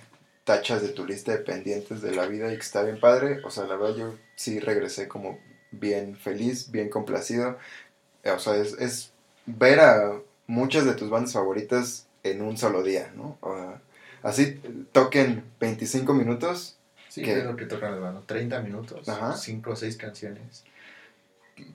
[0.44, 3.40] tachas de tu lista de pendientes de la vida y que está bien padre.
[3.44, 5.40] O sea, la verdad yo sí regresé como
[5.72, 7.58] bien feliz, bien complacido.
[8.24, 9.12] Eh, O sea, es,
[9.46, 13.38] ver a muchas de tus bandas favoritas en un solo día, ¿no?
[14.22, 14.60] Así
[14.92, 16.76] toquen 25 minutos,
[17.08, 19.36] sí es lo que tocan las manos 30 minutos Ajá.
[19.36, 20.64] 5 o 6 canciones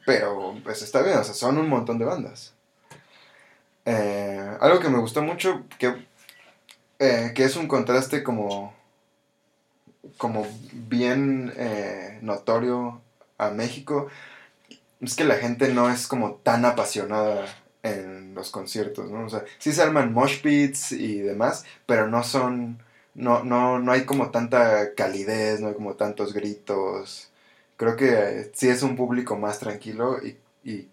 [0.05, 2.53] pero pues está bien, o sea, son un montón de bandas.
[3.85, 6.05] Eh, algo que me gustó mucho, que,
[6.99, 8.73] eh, que es un contraste como,
[10.17, 13.01] como bien eh, notorio
[13.37, 14.07] a México,
[15.01, 17.45] es que la gente no es como tan apasionada
[17.83, 19.25] en los conciertos, ¿no?
[19.25, 22.79] O sea, sí se arman mosh pits y demás, pero no son,
[23.13, 27.29] no, no, no hay como tanta calidez, no hay como tantos gritos.
[27.77, 30.89] Creo que sí es un público más tranquilo y, y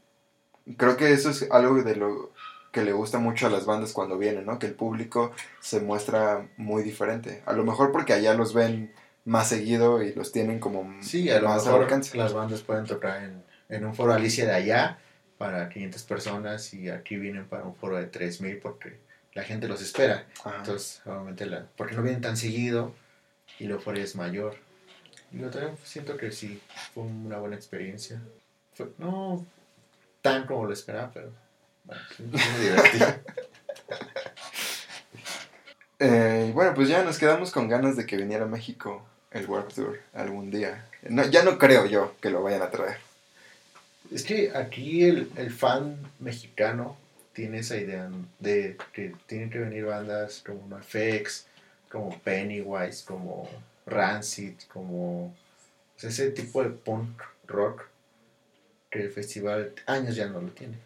[0.77, 2.33] creo que eso es algo de lo
[2.73, 4.59] que le gusta mucho a las bandas cuando vienen, ¿no?
[4.59, 7.43] Que el público se muestra muy diferente.
[7.47, 8.93] A lo mejor porque allá los ven
[9.25, 12.17] más seguido y los tienen como sí a lo más al mejor alcance.
[12.17, 14.99] las bandas pueden tocar en, en un foro Alicia de allá
[15.41, 18.99] para 500 personas y aquí vienen para un foro de 3000 porque
[19.33, 20.57] la gente los espera Ajá.
[20.59, 22.93] Entonces, obviamente, la, porque no vienen tan seguido
[23.59, 24.57] y la euforia es mayor.
[25.33, 26.61] Y yo también siento que sí,
[26.93, 28.21] fue una buena experiencia.
[28.75, 29.47] Fue- no
[30.21, 31.31] tan como lo esperaba, pero
[31.85, 32.99] bueno, sí, me divertí.
[36.03, 39.75] Eh, bueno, pues ya nos quedamos con ganas de que viniera a México el Warped
[39.75, 40.87] Tour algún día.
[41.03, 42.97] No, ya no creo yo que lo vayan a traer.
[44.11, 46.97] Es que aquí el, el fan mexicano
[47.33, 51.47] tiene esa idea de que tienen que venir bandas como NoFX,
[51.89, 53.49] como Pennywise, como
[53.87, 55.35] Rancid, como
[56.01, 57.87] sea, ese tipo de punk rock
[58.91, 60.79] que el festival años ya no lo tiene.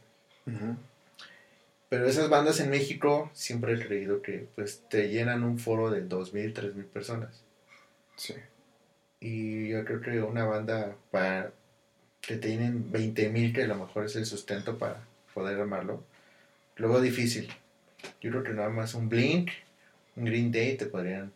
[1.89, 6.07] Pero esas bandas en México siempre he creído que pues te llenan un foro de
[6.07, 7.43] 2.000, 3.000 personas.
[8.17, 8.35] Sí.
[9.21, 11.53] Y yo creo que una banda para
[12.27, 15.01] que tienen 20.000 que a lo mejor es el sustento para
[15.33, 16.03] poder armarlo,
[16.77, 17.53] luego difícil.
[18.21, 19.51] Yo creo que nada más un Blink,
[20.17, 21.33] un Green Day te podrían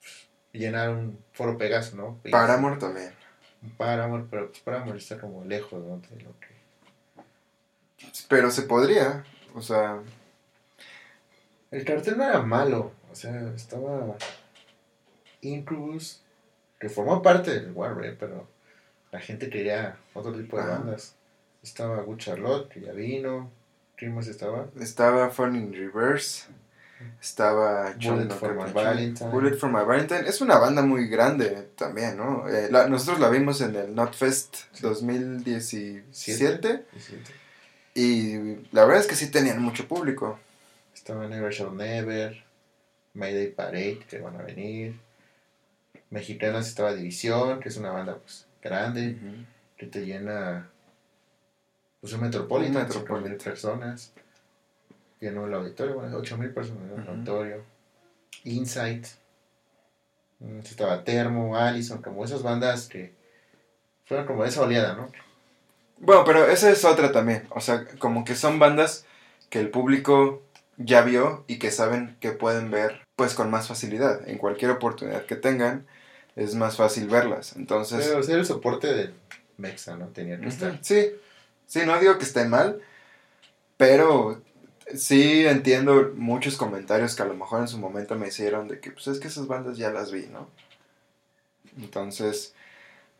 [0.00, 2.20] pues, llenar un foro Pegaso, ¿no?
[2.24, 3.12] Y Paramore también.
[3.62, 6.00] Un Paramore, pero pues Paramore está como lejos ¿no?
[6.16, 6.48] de lo que...
[8.28, 9.24] Pero se podría.
[9.54, 10.00] O sea,
[11.70, 14.16] El cartel no era malo, o sea, estaba
[15.42, 16.22] Incubus,
[16.78, 18.46] que formó parte del Warrior, pero
[19.12, 20.78] la gente quería otro tipo de Ajá.
[20.78, 21.14] bandas.
[21.62, 23.50] Estaba Good Charlotte, que ya vino,
[23.96, 24.68] ¿quién más estaba?
[24.80, 26.44] estaba Fun in Reverse.
[27.20, 29.30] Estaba Bullet no for My Valentine.
[29.30, 30.28] Bullet for My Valentine.
[30.28, 32.46] Es una banda muy grande también, ¿no?
[32.46, 34.82] Eh, la- nosotros la vimos en el Notfest Sí.
[34.82, 36.84] 2017.
[36.94, 37.18] Y sí,
[37.94, 38.36] Y
[38.72, 40.38] la verdad es que sí tenían mucho público.
[40.94, 42.44] Estaba Never Shall Never,
[43.14, 44.94] Mayday Parade, que van a venir.
[46.10, 49.18] Mexicanas estaba División, que es una banda pues grande.
[49.76, 50.68] que te llena
[52.00, 54.12] pues un Metropolitan, Un cinco mil personas.
[55.20, 57.62] Llenó el auditorio, bueno, 8 mil personas en el auditorio.
[58.44, 59.06] Insight.
[60.38, 63.12] mm, Estaba Termo, Allison, como esas bandas que
[64.06, 65.10] fueron como esa oleada, ¿no?
[65.98, 67.46] Bueno, pero esa es otra también.
[67.50, 69.04] O sea, como que son bandas
[69.50, 70.42] que el público
[70.78, 74.26] ya vio y que saben que pueden ver pues con más facilidad.
[74.26, 75.86] En cualquier oportunidad que tengan
[76.44, 77.54] es más fácil verlas.
[77.56, 79.14] Entonces, Pero ser el soporte del
[79.58, 80.06] Mexa, ¿no?
[80.08, 80.78] Tenía que estar.
[80.82, 81.10] Sí,
[81.66, 82.80] sí, no digo que esté mal,
[83.76, 84.40] pero
[84.94, 88.90] sí entiendo muchos comentarios que a lo mejor en su momento me hicieron de que
[88.90, 90.48] pues es que esas bandas ya las vi, ¿no?
[91.78, 92.54] Entonces,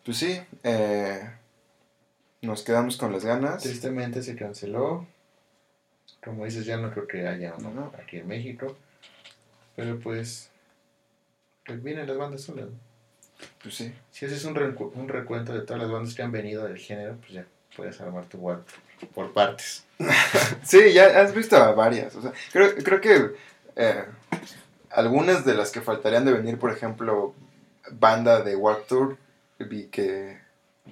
[0.05, 1.31] pues sí, eh,
[2.41, 3.63] nos quedamos con las ganas.
[3.63, 5.07] Tristemente se canceló.
[6.25, 7.93] Como dices, ya no creo que haya uno No.
[8.03, 8.77] aquí en México.
[9.77, 10.51] Pero pues,
[11.67, 12.90] pues vienen las bandas solas, ¿no?
[13.63, 13.93] Pues sí.
[14.11, 17.17] Si haces un, recu- un recuento de todas las bandas que han venido del género,
[17.21, 17.45] pues ya
[17.77, 18.67] puedes armar tu Warp
[19.15, 19.85] por partes.
[20.65, 22.15] Sí, ya has visto a varias.
[22.17, 23.33] O sea, creo, creo que
[23.77, 24.05] eh,
[24.91, 27.35] algunas de las que faltarían de venir, por ejemplo,
[27.93, 29.17] banda de Warped Tour,
[29.59, 30.39] vi que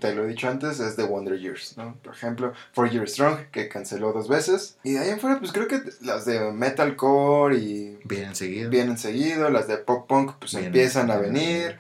[0.01, 1.97] te lo he dicho antes, es de Wonder Years, ¿no?
[2.05, 4.77] Por ejemplo, Four Years Strong, que canceló dos veces.
[4.85, 8.71] Y de ahí en fuera, pues creo que las de Metalcore y Vienen seguido.
[8.71, 11.79] vienen seguido, las de Pop Punk, pues Vienen- empiezan a vienen venir.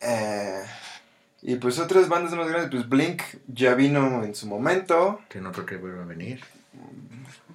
[0.00, 0.62] Eh,
[1.42, 5.20] y pues otras bandas más grandes, pues Blink ya vino en su momento.
[5.28, 6.40] Que no creo que vuelva a venir.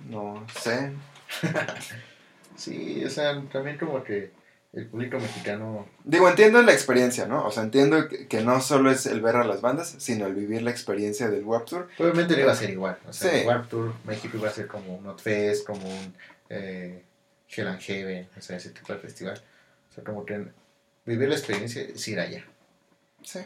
[0.10, 0.92] No sé,
[2.56, 4.32] Sí, o sea, también como que
[4.74, 7.46] el público mexicano Digo, entiendo la experiencia, ¿no?
[7.46, 10.62] O sea, entiendo que, no solo es el ver a las bandas, sino el vivir
[10.62, 11.90] la experiencia del Warped Tour.
[12.00, 12.98] Obviamente no iba a ser igual.
[13.08, 13.38] O sea, Sí.
[13.38, 16.16] el Warp Tour México iba a ser como un Notfest, como un
[16.50, 17.04] eh,
[17.50, 19.42] Hell and Heaven, o sea, ese tipo de festival.
[19.90, 20.46] O sea, como que
[21.06, 22.46] vivir la experiencia es ir allá.
[23.24, 23.40] Sí.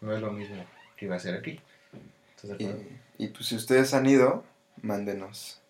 [0.00, 0.64] No es lo mismo
[0.96, 1.60] que iba a ser aquí.
[2.36, 4.44] ¿Estás de Y, y, pues si ustedes han ido,
[4.82, 5.60] mándenos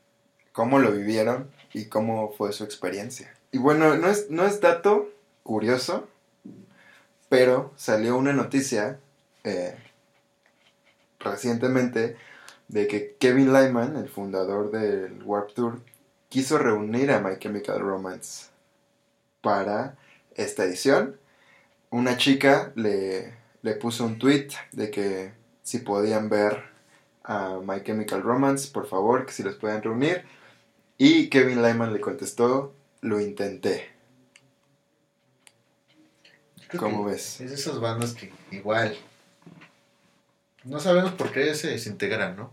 [0.55, 3.35] cómo lo vivieron y cómo fue su experiencia.
[3.51, 5.11] Y bueno, no es, no es dato
[5.43, 6.09] curioso,
[7.29, 9.01] pero salió una noticia
[9.43, 9.77] eh,
[11.19, 12.17] recientemente
[12.69, 15.81] de que Kevin Lyman, el fundador del Warped Tour,
[16.29, 18.47] quiso reunir a My Chemical Romance
[19.41, 19.97] para
[20.37, 21.19] esta edición.
[21.95, 25.31] Una chica le, le puso un tweet de que
[25.63, 26.65] si podían ver
[27.23, 30.25] a My Chemical Romance, por favor, que si los pueden reunir.
[30.99, 33.93] Y Kevin Lyman le contestó, lo intenté.
[36.77, 37.41] ¿Cómo ves?
[37.41, 38.97] Es de esas bandas que igual
[40.65, 42.53] no sabemos por qué se desintegran, ¿no?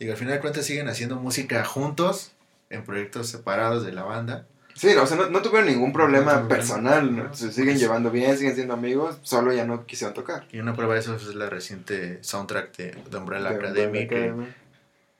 [0.00, 2.32] Y al final de cuentas siguen haciendo música juntos,
[2.68, 4.48] en proyectos separados de la banda.
[4.74, 7.24] Sí, o sea, no, no tuvieron ningún problema No, personal, ¿no?
[7.24, 7.34] no.
[7.34, 10.46] se siguen llevando bien, siguen siendo amigos, solo ya no quisieron tocar.
[10.50, 14.32] Y una prueba de eso es la reciente soundtrack de, de Umbrella De Academy, que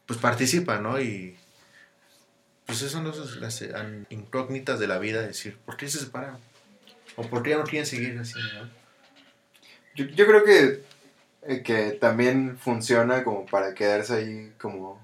[0.07, 1.01] pues participa, ¿no?
[1.01, 1.37] Y
[2.67, 3.63] pues eso son los- las
[4.09, 6.39] incógnitas de la vida, decir, ¿por qué se separan?
[7.17, 8.71] ¿O por qué ya no quieren seguir así, no?
[9.95, 10.83] Yo, yo creo que,
[11.43, 14.99] eh, que también funciona como para quedarse ahí como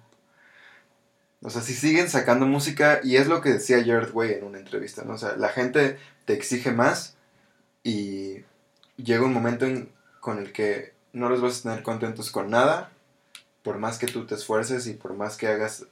[1.43, 4.59] O sea, si siguen sacando música, y es lo que decía Jared Way en una
[4.59, 5.15] entrevista, ¿no?
[5.15, 7.15] O sea, la gente te exige más
[7.85, 8.45] y
[8.97, 12.91] llega un momento en- con el que no los vas a tener contentos con nada,
[13.63, 15.85] por más que tú te esfuerces y por más que hagas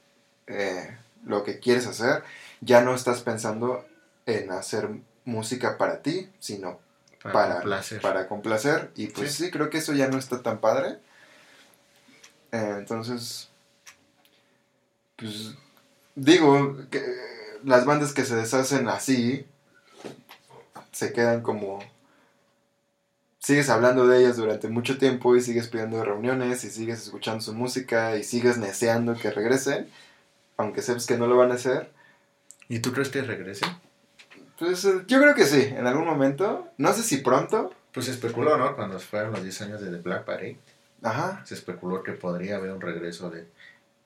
[0.48, 2.22] eh, lo que quieres hacer,
[2.60, 3.84] ya no estás pensando
[4.26, 4.88] en hacer
[5.24, 6.78] música para ti, sino
[7.22, 8.00] Para, para, complacer.
[8.00, 8.90] para complacer.
[8.94, 9.44] Y pues sí.
[9.46, 9.50] Sí.
[9.50, 10.98] creo que eso ya no está tan padre.
[12.52, 13.48] Eh, entonces,
[15.16, 15.54] pues
[16.14, 17.02] digo, que
[17.64, 19.46] las bandas que se deshacen así,
[20.92, 21.78] se quedan como...
[23.38, 27.54] Sigues hablando de ellas durante mucho tiempo y sigues pidiendo reuniones y sigues escuchando su
[27.54, 29.88] música y sigues deseando que regresen,
[30.56, 31.92] aunque sepas que no lo van a hacer.
[32.68, 33.64] ¿Y tú crees que regrese?
[34.58, 36.66] Pues eh, yo creo que sí, en algún momento.
[36.78, 37.72] No sé si pronto.
[37.92, 38.74] Pues se especuló, ¿no?
[38.74, 40.58] Cuando fueron los 10 años de The Black Parade,
[41.02, 41.42] Ajá.
[41.46, 43.46] se especuló que podría haber un regreso de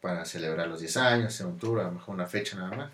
[0.01, 2.91] para celebrar los 10 años, un tour, a lo mejor una fecha nada más.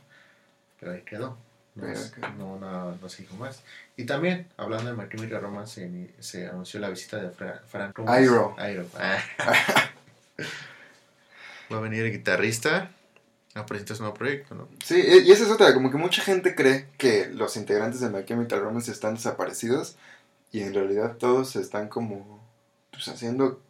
[0.80, 1.36] Pero ahí quedó.
[1.74, 3.60] No, Pero es- no, no, no se dijo más.
[3.96, 5.74] Y también, hablando de My Chemical Romance,
[6.18, 7.98] se, se anunció la visita de Fra- Frank.
[8.06, 8.54] Airo.
[8.58, 8.86] Airo.
[8.98, 9.18] Ah.
[11.72, 12.90] Va a venir el guitarrista
[13.54, 14.68] a presentar su nuevo proyecto, ¿no?
[14.84, 18.10] Sí, y y esa es otra, como que mucha gente cree que los integrantes de
[18.10, 19.96] My Chemical Romance están desaparecidos
[20.52, 22.40] y en realidad todos están como
[22.90, 23.60] pues, haciendo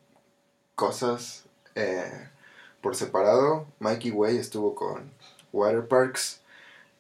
[0.75, 1.45] cosas
[1.77, 2.29] eh,
[2.81, 3.67] por separado.
[3.81, 5.11] Mikey Way estuvo con
[5.53, 6.41] Water Parks,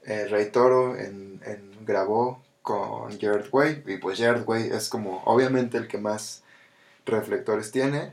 [0.05, 5.23] eh, Ray Toro en, en- grabó con Jared Way y pues Jared Way es como
[5.25, 6.43] obviamente el que más
[7.05, 8.13] reflectores tiene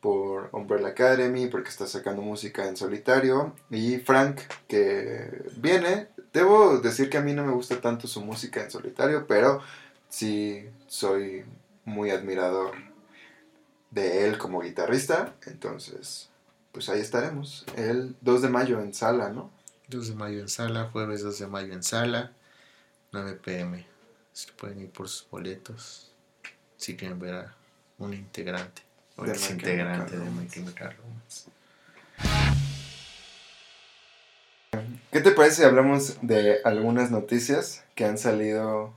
[0.00, 3.54] por Umbrella Academy, porque está sacando música en solitario.
[3.70, 6.06] Y Frank, que viene.
[6.32, 9.60] Debo decir que a mí no me gusta tanto su música en solitario, pero
[10.08, 11.44] sí soy
[11.84, 12.72] muy admirador
[13.90, 15.34] de él como guitarrista.
[15.46, 16.28] Entonces,
[16.72, 17.64] pues ahí estaremos.
[17.76, 19.50] El 2 de mayo en sala, ¿no?
[19.88, 22.32] 2 de mayo en sala, jueves 2 de mayo en sala,
[23.12, 23.86] 9 pm.
[24.32, 26.12] Se pueden ir por sus boletos
[26.76, 27.54] si quieren ver a
[27.98, 28.82] un integrante
[29.16, 30.46] o De integrante de My.
[30.48, 30.96] Chemical.
[35.10, 38.94] ¿Qué te parece si hablamos de algunas noticias que han salido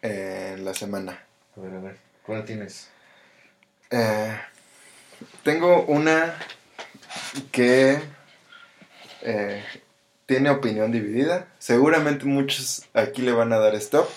[0.00, 1.22] en la semana?
[1.56, 2.88] A ver, a ver, ¿cuál tienes?
[3.90, 4.38] Eh,
[5.42, 6.38] tengo una
[7.52, 8.00] que
[9.22, 9.62] eh,
[10.26, 11.48] tiene opinión dividida.
[11.58, 14.08] Seguramente muchos aquí le van a dar stop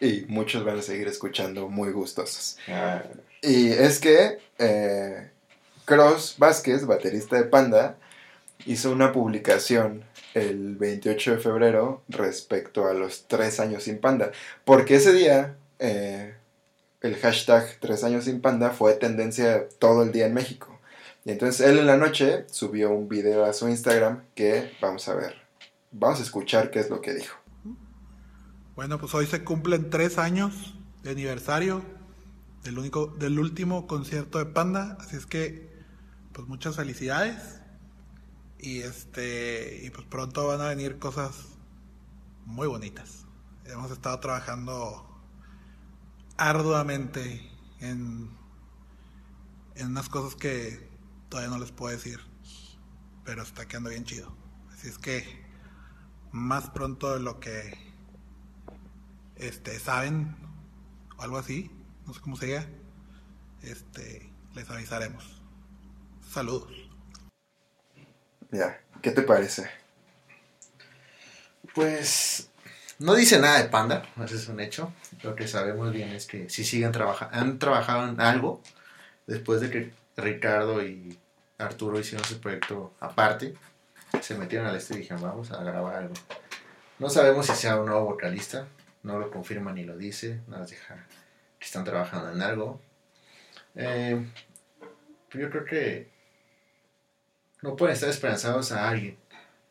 [0.00, 2.56] y muchos van a seguir escuchando muy gustosos.
[2.68, 3.02] Ah,
[3.42, 5.30] Y es que eh,
[5.84, 7.96] Cross Vázquez, baterista de Panda,
[8.66, 10.04] hizo una publicación
[10.34, 14.32] el 28 de febrero respecto a los tres años sin Panda.
[14.64, 16.34] Porque ese día eh,
[17.00, 20.69] el hashtag tres años sin Panda fue tendencia todo el día en México.
[21.24, 25.14] Y entonces él en la noche subió un video a su Instagram que vamos a
[25.14, 25.34] ver.
[25.92, 27.36] Vamos a escuchar qué es lo que dijo.
[28.74, 31.82] Bueno, pues hoy se cumplen tres años de aniversario
[32.62, 35.70] del, único, del último concierto de Panda, así es que,
[36.32, 37.60] pues muchas felicidades.
[38.58, 41.48] Y este, y pues pronto van a venir cosas
[42.44, 43.26] muy bonitas.
[43.64, 45.06] Hemos estado trabajando
[46.36, 47.50] arduamente
[47.80, 48.30] en,
[49.76, 50.89] en unas cosas que
[51.30, 52.20] todavía no les puedo decir,
[53.24, 54.36] pero está quedando bien chido.
[54.72, 55.24] Así es que,
[56.32, 57.72] más pronto de lo que
[59.36, 60.36] este, saben
[61.16, 61.70] o algo así,
[62.06, 62.66] no sé cómo se diga,
[63.62, 65.40] este, les avisaremos.
[66.30, 66.72] Saludos.
[68.50, 69.70] Ya, ¿qué te parece?
[71.74, 72.50] Pues
[72.98, 74.92] no dice nada de Panda, ese es un hecho.
[75.22, 78.60] Lo que sabemos bien es que si siguen trabajando, han trabajado en algo
[79.26, 81.18] después de que Ricardo y
[81.58, 83.54] Arturo hicieron su proyecto aparte,
[84.20, 86.14] se metieron al estudio y dijeron vamos a grabar algo.
[86.98, 88.66] No sabemos si sea un nuevo vocalista,
[89.02, 91.06] no lo confirma ni lo dice, nada más deja
[91.58, 92.80] que están trabajando en algo.
[93.74, 94.26] Eh,
[95.32, 96.10] yo creo que
[97.62, 99.16] no pueden estar esperanzados a alguien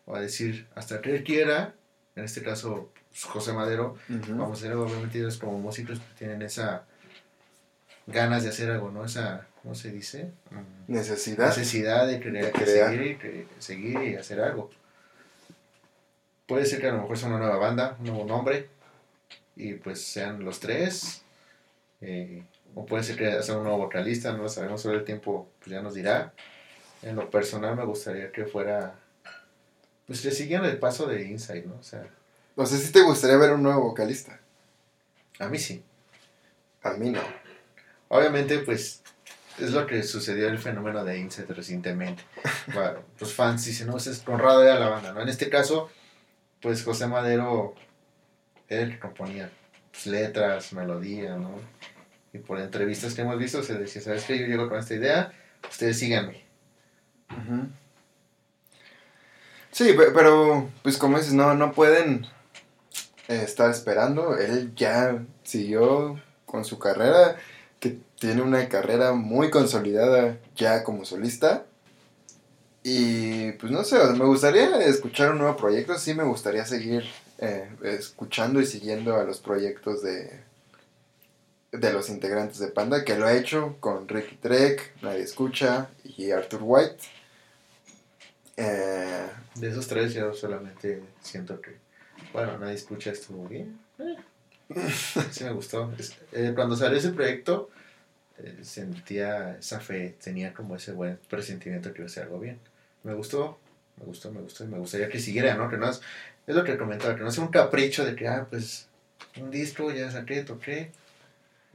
[0.06, 1.76] o a decir hasta que él quiera,
[2.16, 6.42] en este caso pues, José Madero, vamos a ser obviamente ellos como músicos que tienen
[6.42, 6.86] esa
[8.08, 9.06] ganas de hacer algo, ¿no?
[9.06, 10.32] Esa, ¿cómo se dice?
[10.52, 11.48] Mm, Necesidad.
[11.48, 12.90] necesidad de, creer, De de crear.
[12.92, 14.70] seguir, y que- seguir y hacer algo.
[16.48, 18.70] Puede ser que a lo mejor sea una nueva banda, un nuevo nombre,
[19.56, 21.22] y pues sean los tres,
[22.02, 22.44] eh,
[22.76, 25.72] o puede ser que sea un nuevo vocalista, no lo sabemos, sobre el tiempo pues
[25.72, 26.34] ya nos dirá.
[27.04, 28.96] En lo personal me gustaría que fuera,
[30.08, 31.76] pues que siguieran el paso de Inside, ¿no?
[31.80, 32.06] O sea,
[32.56, 34.40] O sea, si te gustaría ver un nuevo vocalista.
[35.40, 35.84] a mí sí.
[36.84, 37.22] A mí no.
[38.10, 39.02] Obviamente, pues
[39.62, 42.24] es lo que sucedió el fenómeno de Inset recientemente.
[42.74, 45.22] Bueno, los fans dicen, no, es Conrado era la banda, ¿no?
[45.22, 45.90] En este caso,
[46.62, 47.74] pues José Madero
[48.68, 49.50] era el que componía
[49.92, 51.52] pues, letras, melodía, ¿no?
[52.34, 54.38] Y por entrevistas que hemos visto se decía, ¿sabes qué?
[54.38, 55.34] Yo llego con esta idea,
[55.68, 56.44] ustedes síganme.
[59.72, 62.26] Sí, pe- pero pues como dices, no, no pueden
[63.28, 64.38] eh, estar esperando.
[64.38, 67.36] Él ya siguió con su carrera,
[67.80, 71.66] que tiene una carrera muy consolidada ya como solista.
[72.84, 77.04] Y pues no sé, me gustaría escuchar un nuevo proyecto, sí me gustaría seguir
[77.40, 80.40] eh, escuchando y siguiendo a los proyectos de,
[81.72, 86.32] de los integrantes de Panda, que lo ha hecho con Ricky Trek, Nadie Escucha y
[86.32, 86.98] Arthur White.
[88.58, 91.78] Eh, De esos tres yo solamente siento que,
[92.34, 93.80] bueno, nadie escucha estuvo bien.
[94.00, 94.16] Eh,
[95.32, 95.92] Sí me gustó.
[96.32, 97.70] Eh, cuando salió ese proyecto,
[98.38, 102.60] eh, sentía esa fe, tenía como ese buen presentimiento que iba a ser algo bien.
[103.04, 103.60] Me gustó,
[103.98, 105.70] me gustó, me gustó y me gustaría que siguiera, ¿no?
[105.70, 106.02] Que no es,
[106.48, 108.88] es lo que comentaba, que no sea un capricho de que, ah, pues,
[109.40, 110.92] un disco, ya saqué, toqué,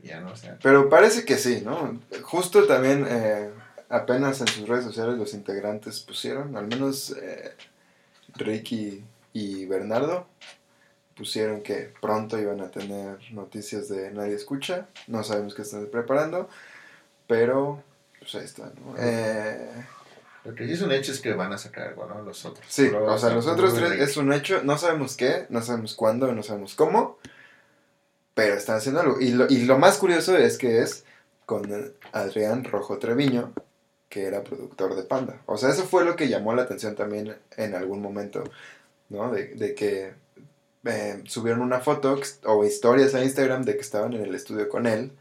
[0.03, 2.01] ya no, o Pero parece que sí, ¿no?
[2.22, 3.51] Justo también eh,
[3.88, 7.53] apenas en sus redes sociales los integrantes pusieron, al menos eh,
[8.34, 10.26] Ricky y Bernardo,
[11.17, 14.89] pusieron que pronto iban a tener noticias de Nadie Escucha.
[15.07, 16.49] No sabemos qué están preparando,
[17.27, 17.83] pero
[18.19, 18.95] pues ahí está, ¿no?
[18.99, 19.85] Eh,
[20.45, 22.23] lo que sí es un hecho es que van a sacar algo, ¿no?
[22.23, 22.67] Los otros.
[22.69, 26.33] sí, o sea, los otros tres es un hecho, no sabemos qué, no sabemos cuándo,
[26.33, 27.19] no sabemos cómo,
[28.35, 29.21] pero están haciendo algo.
[29.21, 31.05] Y lo, y lo más curioso es que es
[31.47, 33.53] con Adrián Rojo Treviño,
[34.09, 35.41] que era productor de Panda.
[35.47, 38.45] O sea, eso fue lo que llamó la atención también en algún momento,
[39.09, 39.31] ¿no?
[39.31, 40.12] De, de que
[40.85, 44.87] eh, subieron una foto o historias a Instagram de que estaban en el estudio con
[44.87, 45.12] él.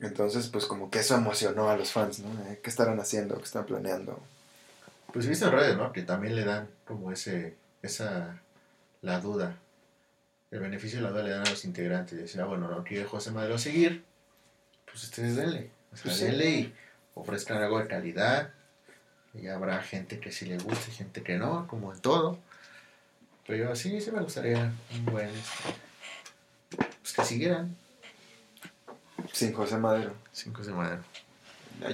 [0.00, 2.28] Entonces, pues como que eso emocionó a los fans, ¿no?
[2.62, 3.36] ¿Qué estarán haciendo?
[3.38, 4.20] ¿Qué están planeando?
[5.12, 5.92] Pues viste en redes, ¿no?
[5.92, 8.40] Que también le dan como ese, esa,
[9.00, 9.56] la duda.
[10.50, 12.18] El beneficio de la duda le dan a los integrantes.
[12.18, 14.04] Decir, ah, bueno, no quiere José Madero seguir,
[14.84, 15.70] pues ustedes denle.
[15.92, 16.24] O sea, Pues sí.
[16.24, 16.74] denle y
[17.14, 18.50] ofrezcan algo de calidad.
[19.32, 22.38] Y habrá gente que sí le guste, gente que no, como en todo.
[23.46, 25.30] Pero yo sí, sí me gustaría un buen,
[26.76, 27.76] pues que siguieran.
[29.32, 30.12] Sin José Madero.
[30.32, 31.02] Sin José Madero.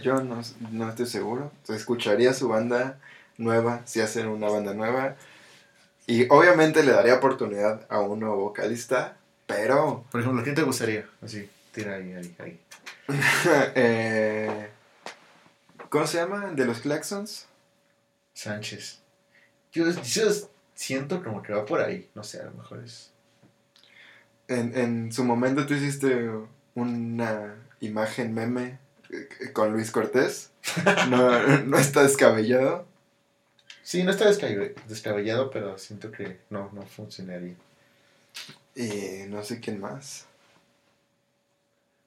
[0.02, 0.40] Yo no,
[0.70, 1.52] no estoy seguro.
[1.68, 2.98] Escucharía su banda
[3.36, 5.16] nueva, si hacen una banda nueva.
[6.06, 10.04] Y obviamente le daría oportunidad a un nuevo vocalista, pero...
[10.10, 11.06] Por ejemplo, ¿quién te gustaría?
[11.20, 12.60] Así, tira ahí, ahí, ahí.
[13.74, 14.70] eh,
[15.88, 16.50] ¿Cómo se llama?
[16.52, 17.46] ¿De los Claxons?
[18.34, 19.00] Sánchez.
[19.72, 20.28] Yo, yo
[20.82, 22.08] siento como que va por ahí.
[22.14, 23.10] No sé, a lo mejor es.
[24.48, 26.28] En, en su momento tú hiciste
[26.74, 28.78] una imagen meme
[29.10, 30.50] eh, con Luis Cortés.
[31.08, 32.86] No, no está descabellado.
[33.82, 37.54] Sí, no está descabe- descabellado, pero siento que no, no funcionaría.
[38.74, 40.26] Y no sé quién más.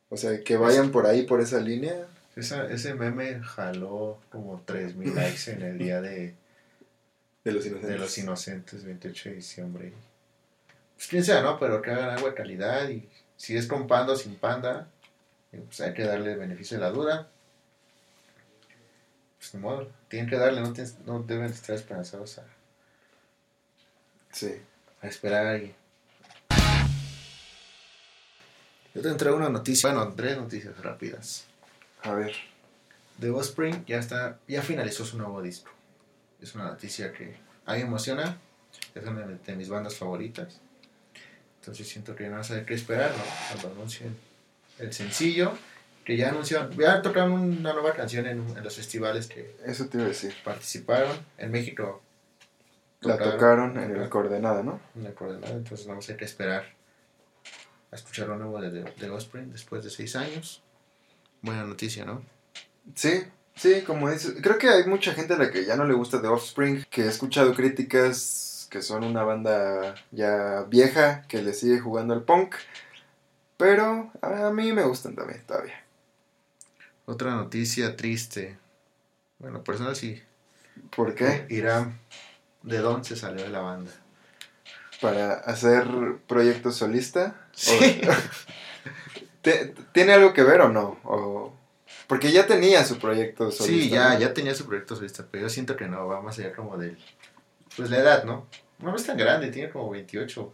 [0.10, 2.08] O sea, que vayan por ahí, por esa línea.
[2.36, 6.34] Esa, ese meme jaló como 3.000 likes en el día de,
[7.46, 7.90] De los inocentes.
[7.90, 9.94] de los inocentes, 28 de diciembre.
[10.96, 11.58] Pues quién sea, ¿no?
[11.60, 14.88] Pero que hagan algo de calidad y si es con panda o sin panda,
[15.54, 17.30] eh, pues hay que darle el beneficio de la duda.
[19.38, 22.44] Pues ni modo, tienen que darle, no, tienes- no deben estar esperanzados a,
[24.32, 24.56] Sí.
[25.02, 25.76] a esperar a alguien.
[28.94, 31.46] Yo te traigo una noticia, bueno, tres noticias rápidas.
[32.02, 32.34] A ver.
[33.20, 35.70] The Offspring ya está, ya finalizó su nuevo disco.
[36.42, 38.38] Es una noticia que a mí me emociona.
[38.94, 40.60] Es una de de mis bandas favoritas.
[41.62, 43.24] Entonces siento que no sé qué esperar, ¿no?
[43.52, 44.16] Cuando anuncien
[44.78, 45.54] el sencillo,
[46.04, 49.98] que ya anunciaron, ya tocaron una nueva canción en, en los festivales que Eso te
[49.98, 50.34] iba a decir.
[50.44, 51.18] participaron.
[51.38, 52.04] En México
[53.02, 54.80] La tocaron en el coordenada, ¿no?
[54.96, 56.66] en la coordenada, entonces vamos a tener que esperar
[57.92, 60.62] a escuchar lo nuevo de The, The Offspring después de seis años.
[61.42, 62.22] Buena noticia, ¿no?
[62.94, 63.24] Sí,
[63.56, 64.36] sí, como dices.
[64.42, 67.04] Creo que hay mucha gente a la que ya no le gusta The Offspring, que
[67.04, 72.56] he escuchado críticas que son una banda ya vieja, que le sigue jugando al punk.
[73.58, 75.82] Pero a mí me gustan también, todavía.
[77.06, 78.58] Otra noticia triste.
[79.40, 80.22] Bueno, personal sí.
[80.96, 81.46] ¿Por qué?
[81.50, 81.98] Irán
[82.64, 83.92] de Don se salió de la banda.
[85.02, 85.86] Para hacer
[86.28, 87.36] proyecto solista.
[87.54, 88.02] Sí.
[89.42, 91.00] ¿Te- ¿Tiene algo que ver o no?
[91.04, 91.55] O-
[92.08, 93.84] Porque ya tenía su proyecto solista.
[93.84, 94.20] Sí, ya, ¿no?
[94.20, 96.98] ya tenía su proyecto solista, pero yo siento que no, va más allá como del...
[97.76, 98.46] Pues la edad, ¿no?
[98.80, 100.54] No es tan grande, tiene como 28.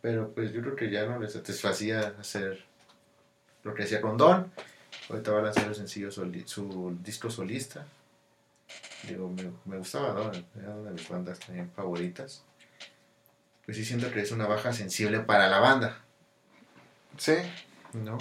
[0.00, 2.64] Pero pues yo creo que ya no le satisfacía hacer
[3.62, 4.50] lo que hacía con Don.
[5.08, 7.86] Ahorita va a lanzar el sencillo soli- su disco solista.
[9.08, 10.32] Digo, me, me gustaba, ¿no?
[10.60, 12.42] Era una de mis bandas también favoritas.
[13.64, 15.98] Pues sí siento que es una baja sensible para la banda,
[17.16, 17.34] Sí,
[17.92, 18.18] ¿no?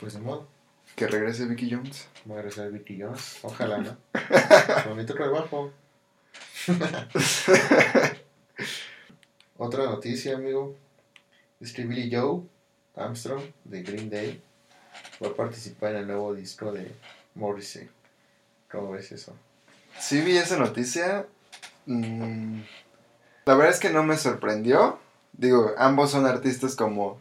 [0.00, 0.48] Pues de modo.
[0.96, 2.08] Que regrese Vicky Jones.
[2.24, 3.38] Voy a regresar Vicky Jones.
[3.42, 3.96] Ojalá, ¿no?
[4.88, 5.70] Bonito trabajo.
[9.58, 10.74] Otra noticia, amigo.
[11.60, 12.42] Es que Billy Joe
[12.96, 14.42] Armstrong de Green Day
[15.22, 16.90] va a participar en el nuevo disco de
[17.34, 17.88] Morrissey.
[18.70, 19.34] ¿Cómo ves eso?
[20.00, 21.26] Sí vi esa noticia.
[21.84, 22.60] Mm,
[23.44, 24.98] la verdad es que no me sorprendió.
[25.34, 27.18] Digo, ambos son artistas como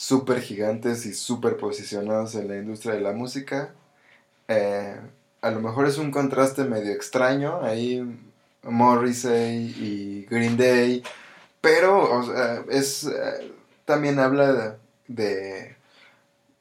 [0.00, 3.74] súper gigantes y súper posicionados en la industria de la música.
[4.46, 4.94] Eh,
[5.40, 8.06] a lo mejor es un contraste medio extraño ahí
[8.62, 11.02] Morrissey y Green Day,
[11.60, 13.52] pero o sea, es eh,
[13.84, 14.76] también habla
[15.08, 15.74] de,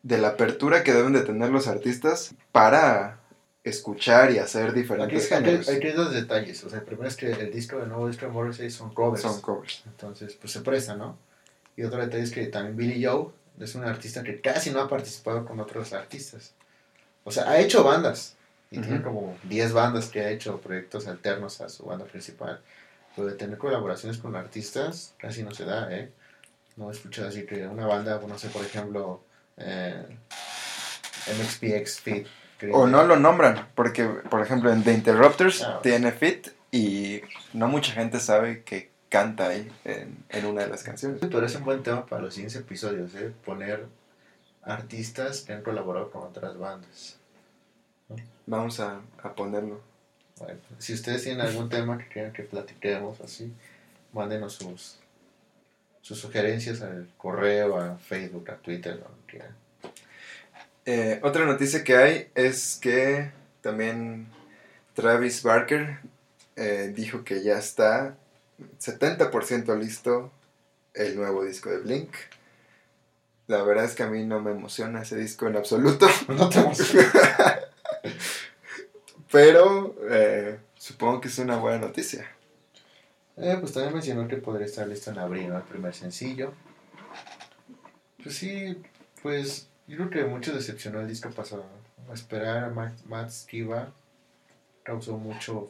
[0.02, 3.20] de la apertura que deben de tener los artistas para
[3.64, 5.70] escuchar y hacer diferentes aquí- géneros.
[5.70, 6.64] aquí hay dos detalles.
[6.64, 9.22] O sea, el primero es que el disco, el nuevo disco de Morrissey son covers.
[9.22, 9.84] Son covers.
[9.86, 11.18] Entonces, pues se presta, ¿no?
[11.78, 14.90] Y otro detalle es que también Billy Joe es un artista que casi no ha
[14.90, 16.54] participado con otros artistas.
[17.24, 18.36] O sea, ha hecho bandas.
[18.70, 22.60] Y tiene como 10 bandas que ha hecho proyectos alternos a su banda principal.
[23.16, 26.12] Pero de tener colaboraciones con artistas casi no se da, ¿eh?
[26.76, 29.22] No he escuchado así que una banda, no sé, por ejemplo,
[29.56, 30.04] eh,
[31.28, 32.28] MXPX Fit.
[32.72, 37.22] O no lo nombran, porque, por ejemplo, en The Interrupters Ah, tiene fit y
[37.54, 41.20] no mucha gente sabe que canta ahí en, en una de las canciones.
[41.22, 43.32] Pero es un buen tema para los siguientes episodios, ¿eh?
[43.46, 43.86] Poner
[44.64, 47.18] artistas que han colaborado con otras bandas.
[48.46, 49.82] Vamos a, a ponerlo.
[50.40, 53.54] Bueno, si ustedes tienen algún tema que quieran que platiquemos así,
[54.14, 55.00] mándenos sus,
[56.02, 59.56] sus sugerencias al correo, a Facebook, a Twitter, lo que quieran.
[60.86, 63.32] Eh, otra noticia que hay es que
[63.62, 64.28] también
[64.94, 66.00] Travis Barker
[66.56, 68.16] eh, dijo que ya está
[68.80, 70.32] 70% listo
[70.94, 72.14] el nuevo disco de Blink.
[73.48, 76.08] La verdad es que a mí no me emociona ese disco en absoluto.
[76.28, 77.12] No te emociones.
[79.32, 82.30] Pero eh, supongo que es una buena noticia.
[83.38, 85.58] Eh, pues también mencionó que podría estar listo en abril, ¿no?
[85.58, 86.54] El primer sencillo.
[88.24, 88.82] Pues sí,
[89.22, 91.66] pues yo creo que mucho decepcionó el disco pasado.
[92.14, 93.94] Esperar a Matt, Matt Skiba
[94.84, 95.70] causó mucho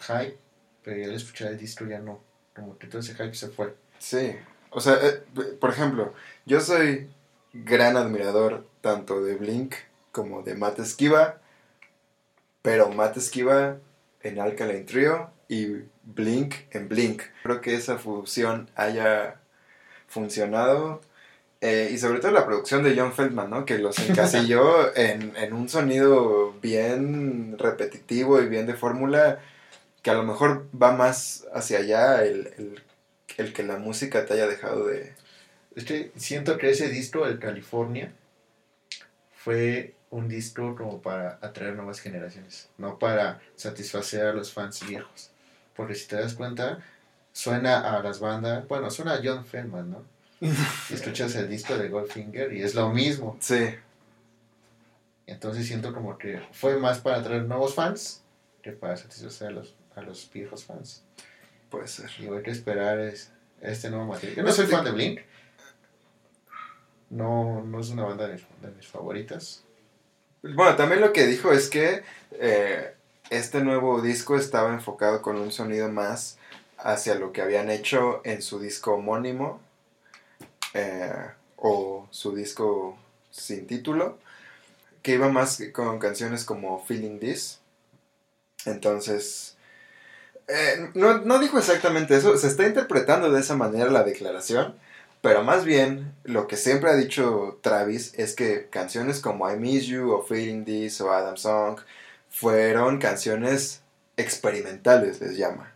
[0.00, 0.38] hype,
[0.86, 2.20] pero ya al escuchar el disco ya no.
[2.54, 3.74] Como que todo ese hype se fue.
[3.98, 4.36] Sí.
[4.70, 5.20] O sea, eh,
[5.58, 6.14] por ejemplo,
[6.44, 7.08] yo soy
[7.52, 9.74] gran admirador tanto de Blink
[10.12, 11.40] como de Matt Esquiva.
[12.62, 13.78] Pero Matt Esquiva
[14.22, 15.66] en Alkaline Trio y
[16.04, 17.24] Blink en Blink.
[17.42, 19.40] Creo que esa fusión haya
[20.06, 21.00] funcionado.
[21.62, 23.64] Eh, y sobre todo la producción de John Feldman, ¿no?
[23.64, 29.40] Que los encasilló en, en un sonido bien repetitivo y bien de fórmula,
[30.06, 32.80] que a lo mejor va más hacia allá el, el,
[33.38, 35.12] el que la música te haya dejado de...
[35.74, 38.12] Es que siento que ese disco, el California,
[39.34, 45.32] fue un disco como para atraer nuevas generaciones, no para satisfacer a los fans viejos.
[45.74, 46.78] Porque si te das cuenta,
[47.32, 50.04] suena a las bandas, bueno, suena a John Feldman, ¿no?
[50.88, 53.36] Y escuchas el disco de Goldfinger y es lo mismo.
[53.40, 53.74] Sí,
[55.26, 58.22] Entonces siento como que fue más para atraer nuevos fans
[58.62, 61.02] que para satisfacer a los, a los viejos fans.
[61.70, 62.10] puede ser.
[62.20, 64.36] Y hay que esperar es, este nuevo material.
[64.36, 65.20] Yo no soy fan de Blink.
[67.10, 69.64] No, no es una banda de, de mis favoritas.
[70.42, 72.94] Bueno, también lo que dijo es que eh,
[73.30, 76.38] este nuevo disco estaba enfocado con un sonido más
[76.78, 79.60] hacia lo que habían hecho en su disco homónimo
[80.74, 82.96] eh, o su disco
[83.30, 84.18] sin título,
[85.02, 87.60] que iba más con canciones como Feeling This.
[88.66, 89.55] Entonces,
[90.48, 94.76] eh, no, no dijo exactamente eso, se está interpretando de esa manera la declaración,
[95.20, 99.86] pero más bien lo que siempre ha dicho Travis es que canciones como I Miss
[99.86, 101.78] You o Feeling This o Adam Song
[102.30, 103.82] fueron canciones
[104.16, 105.72] experimentales, les llama,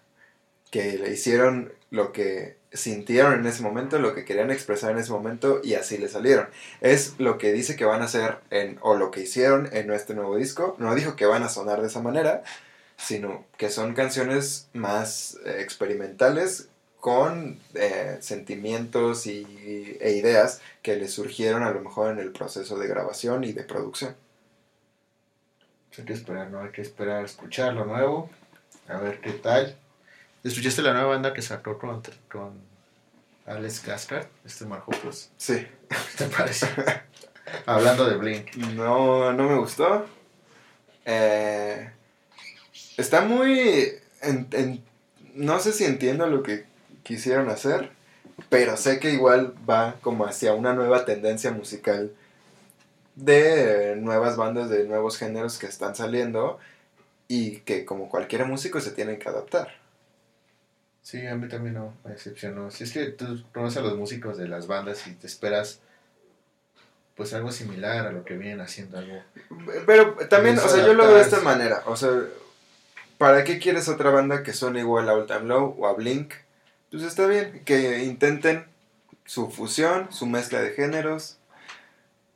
[0.71, 5.11] que le hicieron lo que sintieron en ese momento, lo que querían expresar en ese
[5.11, 6.49] momento y así le salieron.
[6.81, 10.15] Es lo que dice que van a hacer en, o lo que hicieron en nuestro
[10.15, 10.77] nuevo disco.
[10.79, 12.45] No dijo que van a sonar de esa manera,
[13.01, 16.69] sino que son canciones más eh, experimentales
[17.01, 22.79] con eh, sentimientos y, e ideas que le surgieron a lo mejor en el proceso
[22.79, 24.15] de grabación y de producción.
[25.89, 26.61] Pues hay que esperar, ¿no?
[26.61, 28.31] Hay que esperar a escuchar lo nuevo.
[28.87, 29.77] A ver qué tal.
[30.45, 32.53] ¿Escuchaste la nueva banda que sacó con, con
[33.47, 34.27] Alex Gascard?
[34.45, 35.31] Este Marco Plus.
[35.37, 36.67] Sí, ¿Qué te parece?
[37.67, 38.55] Hablando de Blink.
[38.57, 40.07] No, no me gustó.
[41.05, 41.91] Eh,
[43.01, 43.93] está muy...
[44.23, 44.83] en- en-
[45.35, 46.65] no sé si entiendo lo que
[47.03, 47.91] quisieron hacer,
[48.49, 52.13] pero sé que igual va como hacia una nueva tendencia musical
[53.17, 56.59] de nuevas bandas, de nuevos géneros que están saliendo
[57.29, 59.75] y que como cualquier músico se tienen que adaptar.
[61.03, 62.71] Sí, a mí también no me decepcionó.
[62.71, 65.81] Si es que tú conoces a los músicos de las bandas y te esperas
[67.15, 69.23] pues algo similar a lo que vienen haciendo algo.
[69.87, 71.83] Pero también, o sea, yo lo veo de esta manera.
[71.87, 72.11] O sea,
[73.21, 76.33] ¿para qué quieres otra banda que suene igual a All Time Low o a Blink?
[76.91, 78.65] Pues está bien, que intenten
[79.27, 81.37] su fusión, su mezcla de géneros,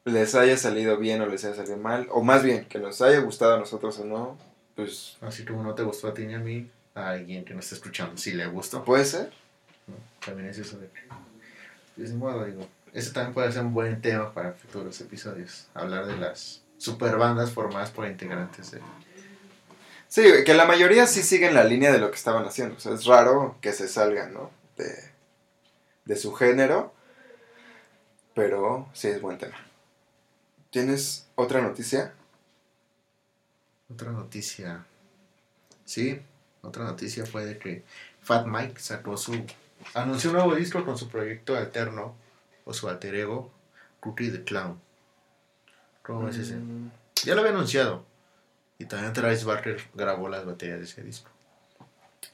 [0.05, 3.18] les haya salido bien o les haya salido mal, o más bien, que nos haya
[3.20, 4.37] gustado a nosotros o no,
[4.76, 7.61] pues Así como no te gustó a ti ni a mí, a alguien que no
[7.61, 8.85] está escuchando, si le gustó.
[8.85, 9.32] puede ser.
[9.87, 9.95] ¿no?
[10.22, 10.91] También es eso de
[11.97, 16.05] de ese modo, digo, ese también puede ser un buen tema para futuros episodios, hablar
[16.05, 18.80] de las super bandas formadas por integrantes de...
[20.15, 22.77] Sí, que la mayoría sí siguen la línea de lo que estaban haciendo.
[22.77, 24.49] O sea, es raro que se salgan, ¿no?
[24.77, 24.95] De,
[26.05, 26.95] de su género.
[28.33, 29.57] Pero sí es buen tema.
[30.71, 32.15] ¿Tienes otra noticia?
[33.93, 34.87] Otra noticia,
[35.85, 36.23] sí,
[36.62, 37.83] otra noticia fue de que
[38.23, 39.45] Fat Mike sacó su...
[39.95, 42.15] anunció un nuevo disco con su proyecto alterno,
[42.65, 43.51] o su alter ego,
[43.99, 44.81] Cookie the Clown.
[46.03, 46.55] ¿Cómo es ese?
[46.55, 46.93] Mm,
[47.25, 48.14] Ya lo había anunciado.
[48.85, 51.30] Y también Travis Barker grabó las baterías de ese disco.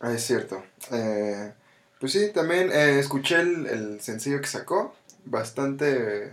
[0.00, 0.64] Ah, es cierto.
[0.90, 1.52] Eh,
[2.00, 4.96] pues sí, también eh, escuché el, el sencillo que sacó.
[5.24, 6.32] Bastante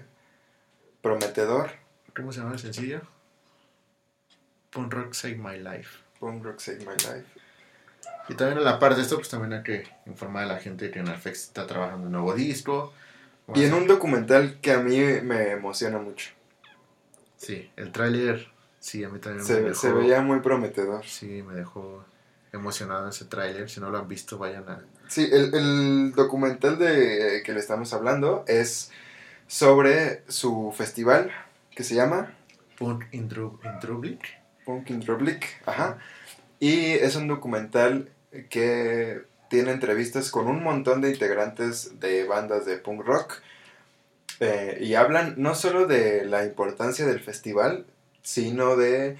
[1.03, 1.69] prometedor.
[2.15, 3.01] ¿Cómo se llama el sencillo?
[4.71, 5.99] Punk Rock Save My Life.
[6.19, 7.25] Punk Rock Save My Life.
[8.27, 10.89] Y también a la par de esto, pues también hay que informar a la gente
[10.89, 12.91] que Narfex está trabajando en un nuevo disco.
[13.53, 16.31] Y en un documental que a mí me emociona mucho.
[17.37, 18.49] Sí, el tráiler,
[18.87, 19.75] sí, a mí también me Se, dejó...
[19.75, 21.05] se veía muy prometedor.
[21.05, 22.05] Sí, me dejó
[22.53, 23.69] emocionado ese tráiler.
[23.69, 24.81] Si no lo han visto, vayan a...
[25.07, 28.91] Sí, el, el documental de que le estamos hablando es
[29.47, 31.31] sobre su festival
[31.75, 32.33] que se llama
[32.77, 33.59] Punk in, Dru-
[34.05, 34.19] in.
[34.65, 35.05] Punk in
[35.65, 35.97] ajá.
[36.59, 38.09] Y es un documental
[38.49, 43.41] que tiene entrevistas con un montón de integrantes de bandas de punk rock.
[44.39, 47.85] eh, y hablan no solo de la importancia del festival,
[48.27, 49.17] sino de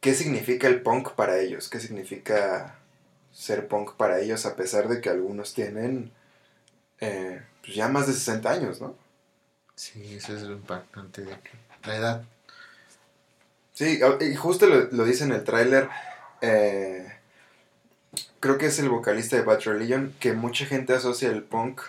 [0.00, 2.76] qué significa el punk para ellos, qué significa
[3.30, 6.10] ser punk para ellos, a pesar de que algunos tienen
[7.00, 8.96] eh, pues ya más de 60 años, ¿no?
[9.74, 11.36] Sí, eso es lo impactante de.
[11.84, 12.24] La edad.
[13.74, 15.90] Sí, y justo lo, lo dice en el tráiler.
[16.40, 17.12] eh,
[18.40, 21.82] creo que es el vocalista de Bad Religion, que mucha gente asocia el punk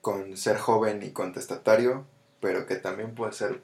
[0.00, 2.06] con ser joven y contestatario,
[2.40, 3.60] pero que también puede ser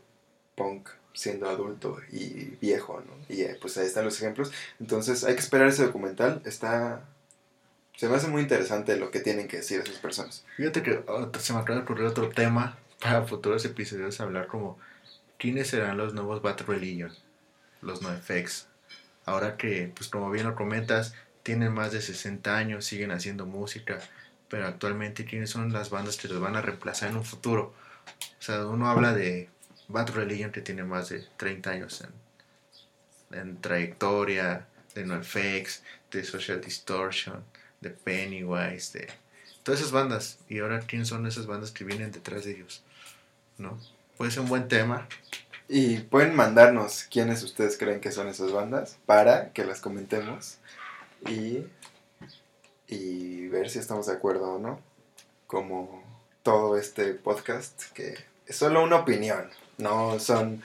[0.56, 3.34] punk siendo adulto y viejo, ¿no?
[3.34, 4.52] Y eh, pues ahí están los ejemplos.
[4.78, 6.42] Entonces hay que esperar ese documental.
[6.44, 7.04] Está...
[7.96, 10.44] Se me hace muy interesante lo que tienen que decir esas personas.
[10.56, 14.78] Fíjate que oh, se me acaba de ocurrir otro tema para futuros episodios, hablar como
[15.38, 17.12] quiénes serán los nuevos Bad Religion,
[17.82, 18.68] los NoFX.
[19.26, 24.00] Ahora que, pues como bien lo comentas, tienen más de 60 años, siguen haciendo música,
[24.48, 27.74] pero actualmente quiénes son las bandas que los van a reemplazar en un futuro.
[28.38, 29.48] O sea, uno habla de
[29.90, 32.04] Bad Religion que tiene más de 30 años
[33.30, 37.44] en, en trayectoria, de NoFX, de Social Distortion,
[37.80, 39.08] de Pennywise, de
[39.62, 40.38] todas esas bandas.
[40.48, 42.82] Y ahora, ¿quién son esas bandas que vienen detrás de ellos?
[43.58, 43.78] ¿No?
[44.16, 45.08] Puede ser un buen tema.
[45.68, 50.58] Y pueden mandarnos quiénes ustedes creen que son esas bandas para que las comentemos
[51.28, 51.64] y,
[52.88, 54.80] y ver si estamos de acuerdo o no.
[55.46, 56.02] Como
[56.42, 58.16] todo este podcast, que
[58.46, 59.48] es solo una opinión,
[59.80, 60.62] no son,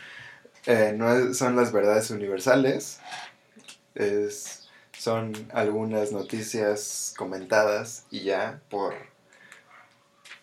[0.66, 2.99] eh, no son las verdades universales,
[3.95, 8.93] es, son algunas noticias comentadas y ya por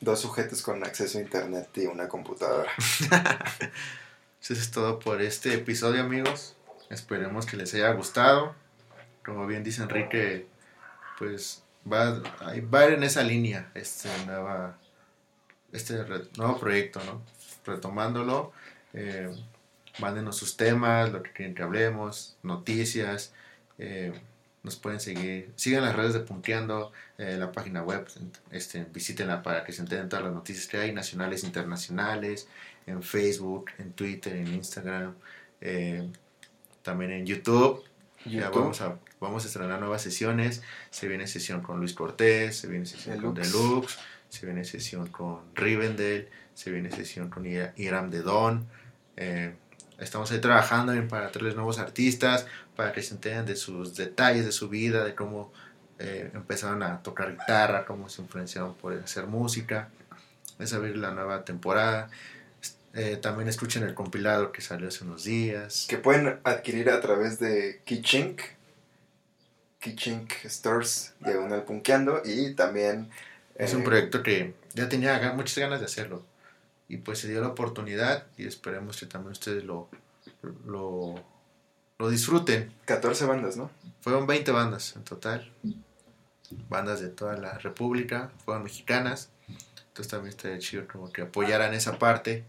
[0.00, 2.70] dos sujetos con acceso a internet y una computadora.
[4.42, 6.56] Eso es todo por este episodio, amigos.
[6.90, 8.54] Esperemos que les haya gustado.
[9.24, 10.48] Como bien dice Enrique,
[11.18, 14.76] pues va, va a ir en esa línea este, nueva,
[15.72, 15.94] este
[16.36, 17.22] nuevo proyecto, ¿no?
[17.64, 18.52] Retomándolo,
[18.92, 19.30] eh,
[19.98, 23.32] mándenos sus temas, lo que quieren que hablemos, noticias.
[23.78, 24.12] eh,
[24.62, 28.06] nos pueden seguir, sigan las redes de Punteando, eh, la página web,
[28.52, 32.46] este, visítenla para que se enteren todas las noticias que hay, nacionales, internacionales,
[32.86, 35.14] en Facebook, en Twitter, en Instagram,
[35.60, 36.08] eh,
[36.82, 37.82] también en YouTube.
[38.24, 40.62] Ya vamos a, vamos a estrenar nuevas sesiones.
[40.90, 43.98] Se viene sesión con Luis Cortés, se viene sesión con Deluxe.
[44.32, 48.66] Se viene sesión con Rivendell, se viene sesión con Ira- Iram de Don.
[49.18, 49.54] Eh,
[49.98, 54.52] estamos ahí trabajando para traerles nuevos artistas, para que se enteren de sus detalles de
[54.52, 55.52] su vida, de cómo
[55.98, 59.90] eh, empezaron a tocar guitarra, cómo se influenciaron por hacer música.
[60.58, 62.08] Es abrir la nueva temporada.
[62.94, 65.84] Eh, también escuchen el compilado que salió hace unos días.
[65.90, 68.40] Que pueden adquirir a través de Kichink,
[69.78, 73.10] Kichink Stores, diagonal punkeando, y también...
[73.54, 76.24] Es un eh, proyecto que ya tenía muchas ganas de hacerlo.
[76.88, 79.88] Y pues se dio la oportunidad y esperemos que también ustedes lo,
[80.66, 81.14] lo,
[81.98, 82.72] lo disfruten.
[82.84, 83.70] 14 bandas, ¿no?
[84.00, 85.50] Fueron 20 bandas en total.
[86.68, 89.30] Bandas de toda la República, fueron mexicanas.
[89.92, 92.44] Entonces también estaría chido como que apoyaran esa parte.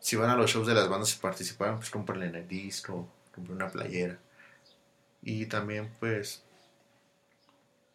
[0.00, 3.08] Si van a los shows de las bandas y participaron, pues cómprenle en el disco,
[3.34, 4.18] compren una playera.
[5.22, 6.42] Y también pues,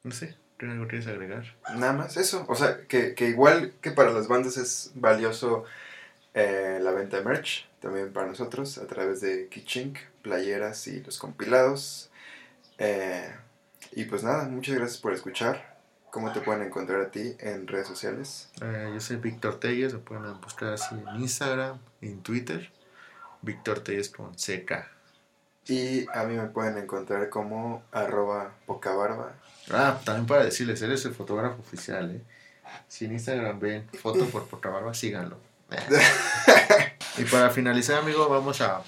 [0.04, 1.46] no sé, ¿tienes algo que quieres agregar?
[1.76, 2.46] Nada más eso.
[2.48, 5.66] O sea, que, que igual que para las bandas es valioso
[6.34, 11.18] eh, la venta de merch, también para nosotros, a través de Kichink, playeras y los
[11.18, 12.10] compilados.
[12.78, 13.34] Eh,
[13.94, 15.78] y pues nada, muchas gracias por escuchar.
[16.12, 18.50] ¿Cómo te pueden encontrar a ti en redes sociales?
[18.62, 22.72] Eh, yo soy Víctor Telles, me pueden buscar así en Instagram, en Twitter.
[23.42, 24.99] Víctor Telles con CK.
[25.70, 29.34] Y a mí me pueden encontrar como arroba pocabarba.
[29.72, 32.22] Ah, también para decirles, eres el fotógrafo oficial, ¿eh?
[32.88, 35.38] Si en Instagram ven foto por poca barba, síganlo.
[37.18, 38.82] y para finalizar, amigo, vamos a,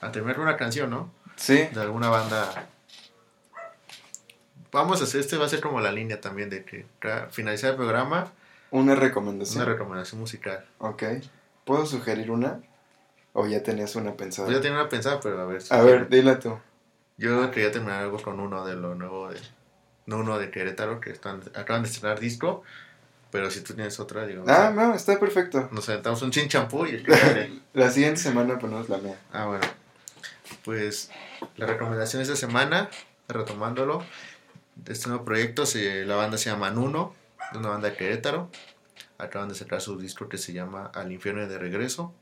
[0.00, 1.10] a terminar una canción, ¿no?
[1.36, 2.66] Sí, De alguna banda.
[4.72, 6.86] Vamos a hacer, este va a ser como la línea también de que
[7.30, 8.30] finalizar el programa,
[8.70, 9.66] una una recomendación.
[9.66, 10.64] recomendación musical.
[10.78, 11.02] Ok.
[11.64, 12.60] ¿Puedo sugerir una?
[13.32, 14.46] ¿O ya tenías una pensada?
[14.46, 15.62] Pues ya tenía una pensada, pero a ver.
[15.62, 16.58] si- A ver, dila tú.
[17.16, 19.38] Yo quería terminar algo con uno de lo nuevo de.
[20.06, 22.62] No uno de Querétaro, que están, acaban de estrenar disco.
[23.30, 24.44] Pero si tú tienes otra, digo.
[24.48, 25.68] Ah, no, está perfecto.
[25.70, 27.04] Nos aventamos un chin champú y.
[27.74, 29.16] La siguiente semana ponemos la mía.
[29.32, 29.64] Ah, bueno.
[30.64, 31.10] Pues
[31.56, 32.90] la recomendación esta semana,
[33.28, 34.04] retomándolo,
[34.74, 37.14] de este nuevo proyecto, se, la banda se llama Nuno,
[37.54, 38.50] una banda de Querétaro.
[39.18, 42.12] Acaban de sacar su disco que se llama Al infierno de regreso.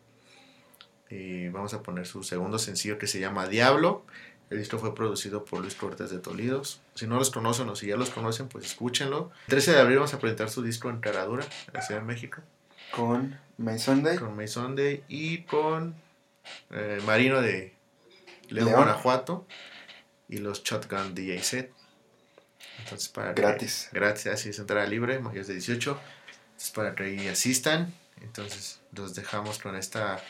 [1.10, 4.04] Y vamos a poner su segundo sencillo que se llama Diablo.
[4.50, 6.80] El disco fue producido por Luis Cortés de Tolidos.
[6.94, 9.30] Si no los conocen o si ya los conocen, pues escúchenlo.
[9.46, 12.06] El 13 de abril vamos a presentar su disco en Caradura, en la Ciudad de
[12.06, 12.40] México.
[12.92, 14.16] Con My Sunday.
[14.16, 15.94] con May Sunday y con
[16.70, 17.74] eh, Marino de
[18.48, 18.72] León.
[18.72, 19.46] Guanajuato
[20.30, 21.72] y los Shotgun DJ Set.
[22.78, 23.88] Entonces, para que- Gratis.
[23.92, 25.98] gratis, así es entrada libre, mayores de 18.
[26.52, 27.92] Entonces, para que asistan.
[28.22, 30.22] Entonces, los dejamos con esta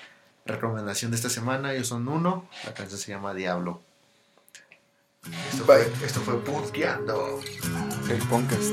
[0.55, 1.73] recomendación de esta semana.
[1.73, 3.83] Ellos son uno, la canción se llama Diablo.
[5.51, 5.85] Esto Bye.
[5.85, 7.41] fue, esto fue Punkeando.
[8.09, 8.73] El podcast.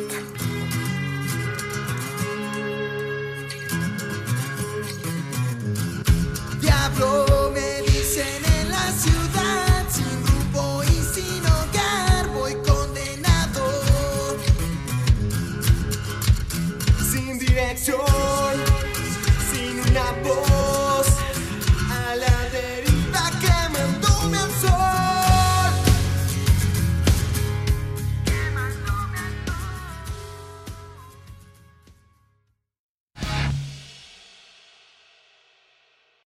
[6.61, 7.26] Diablo,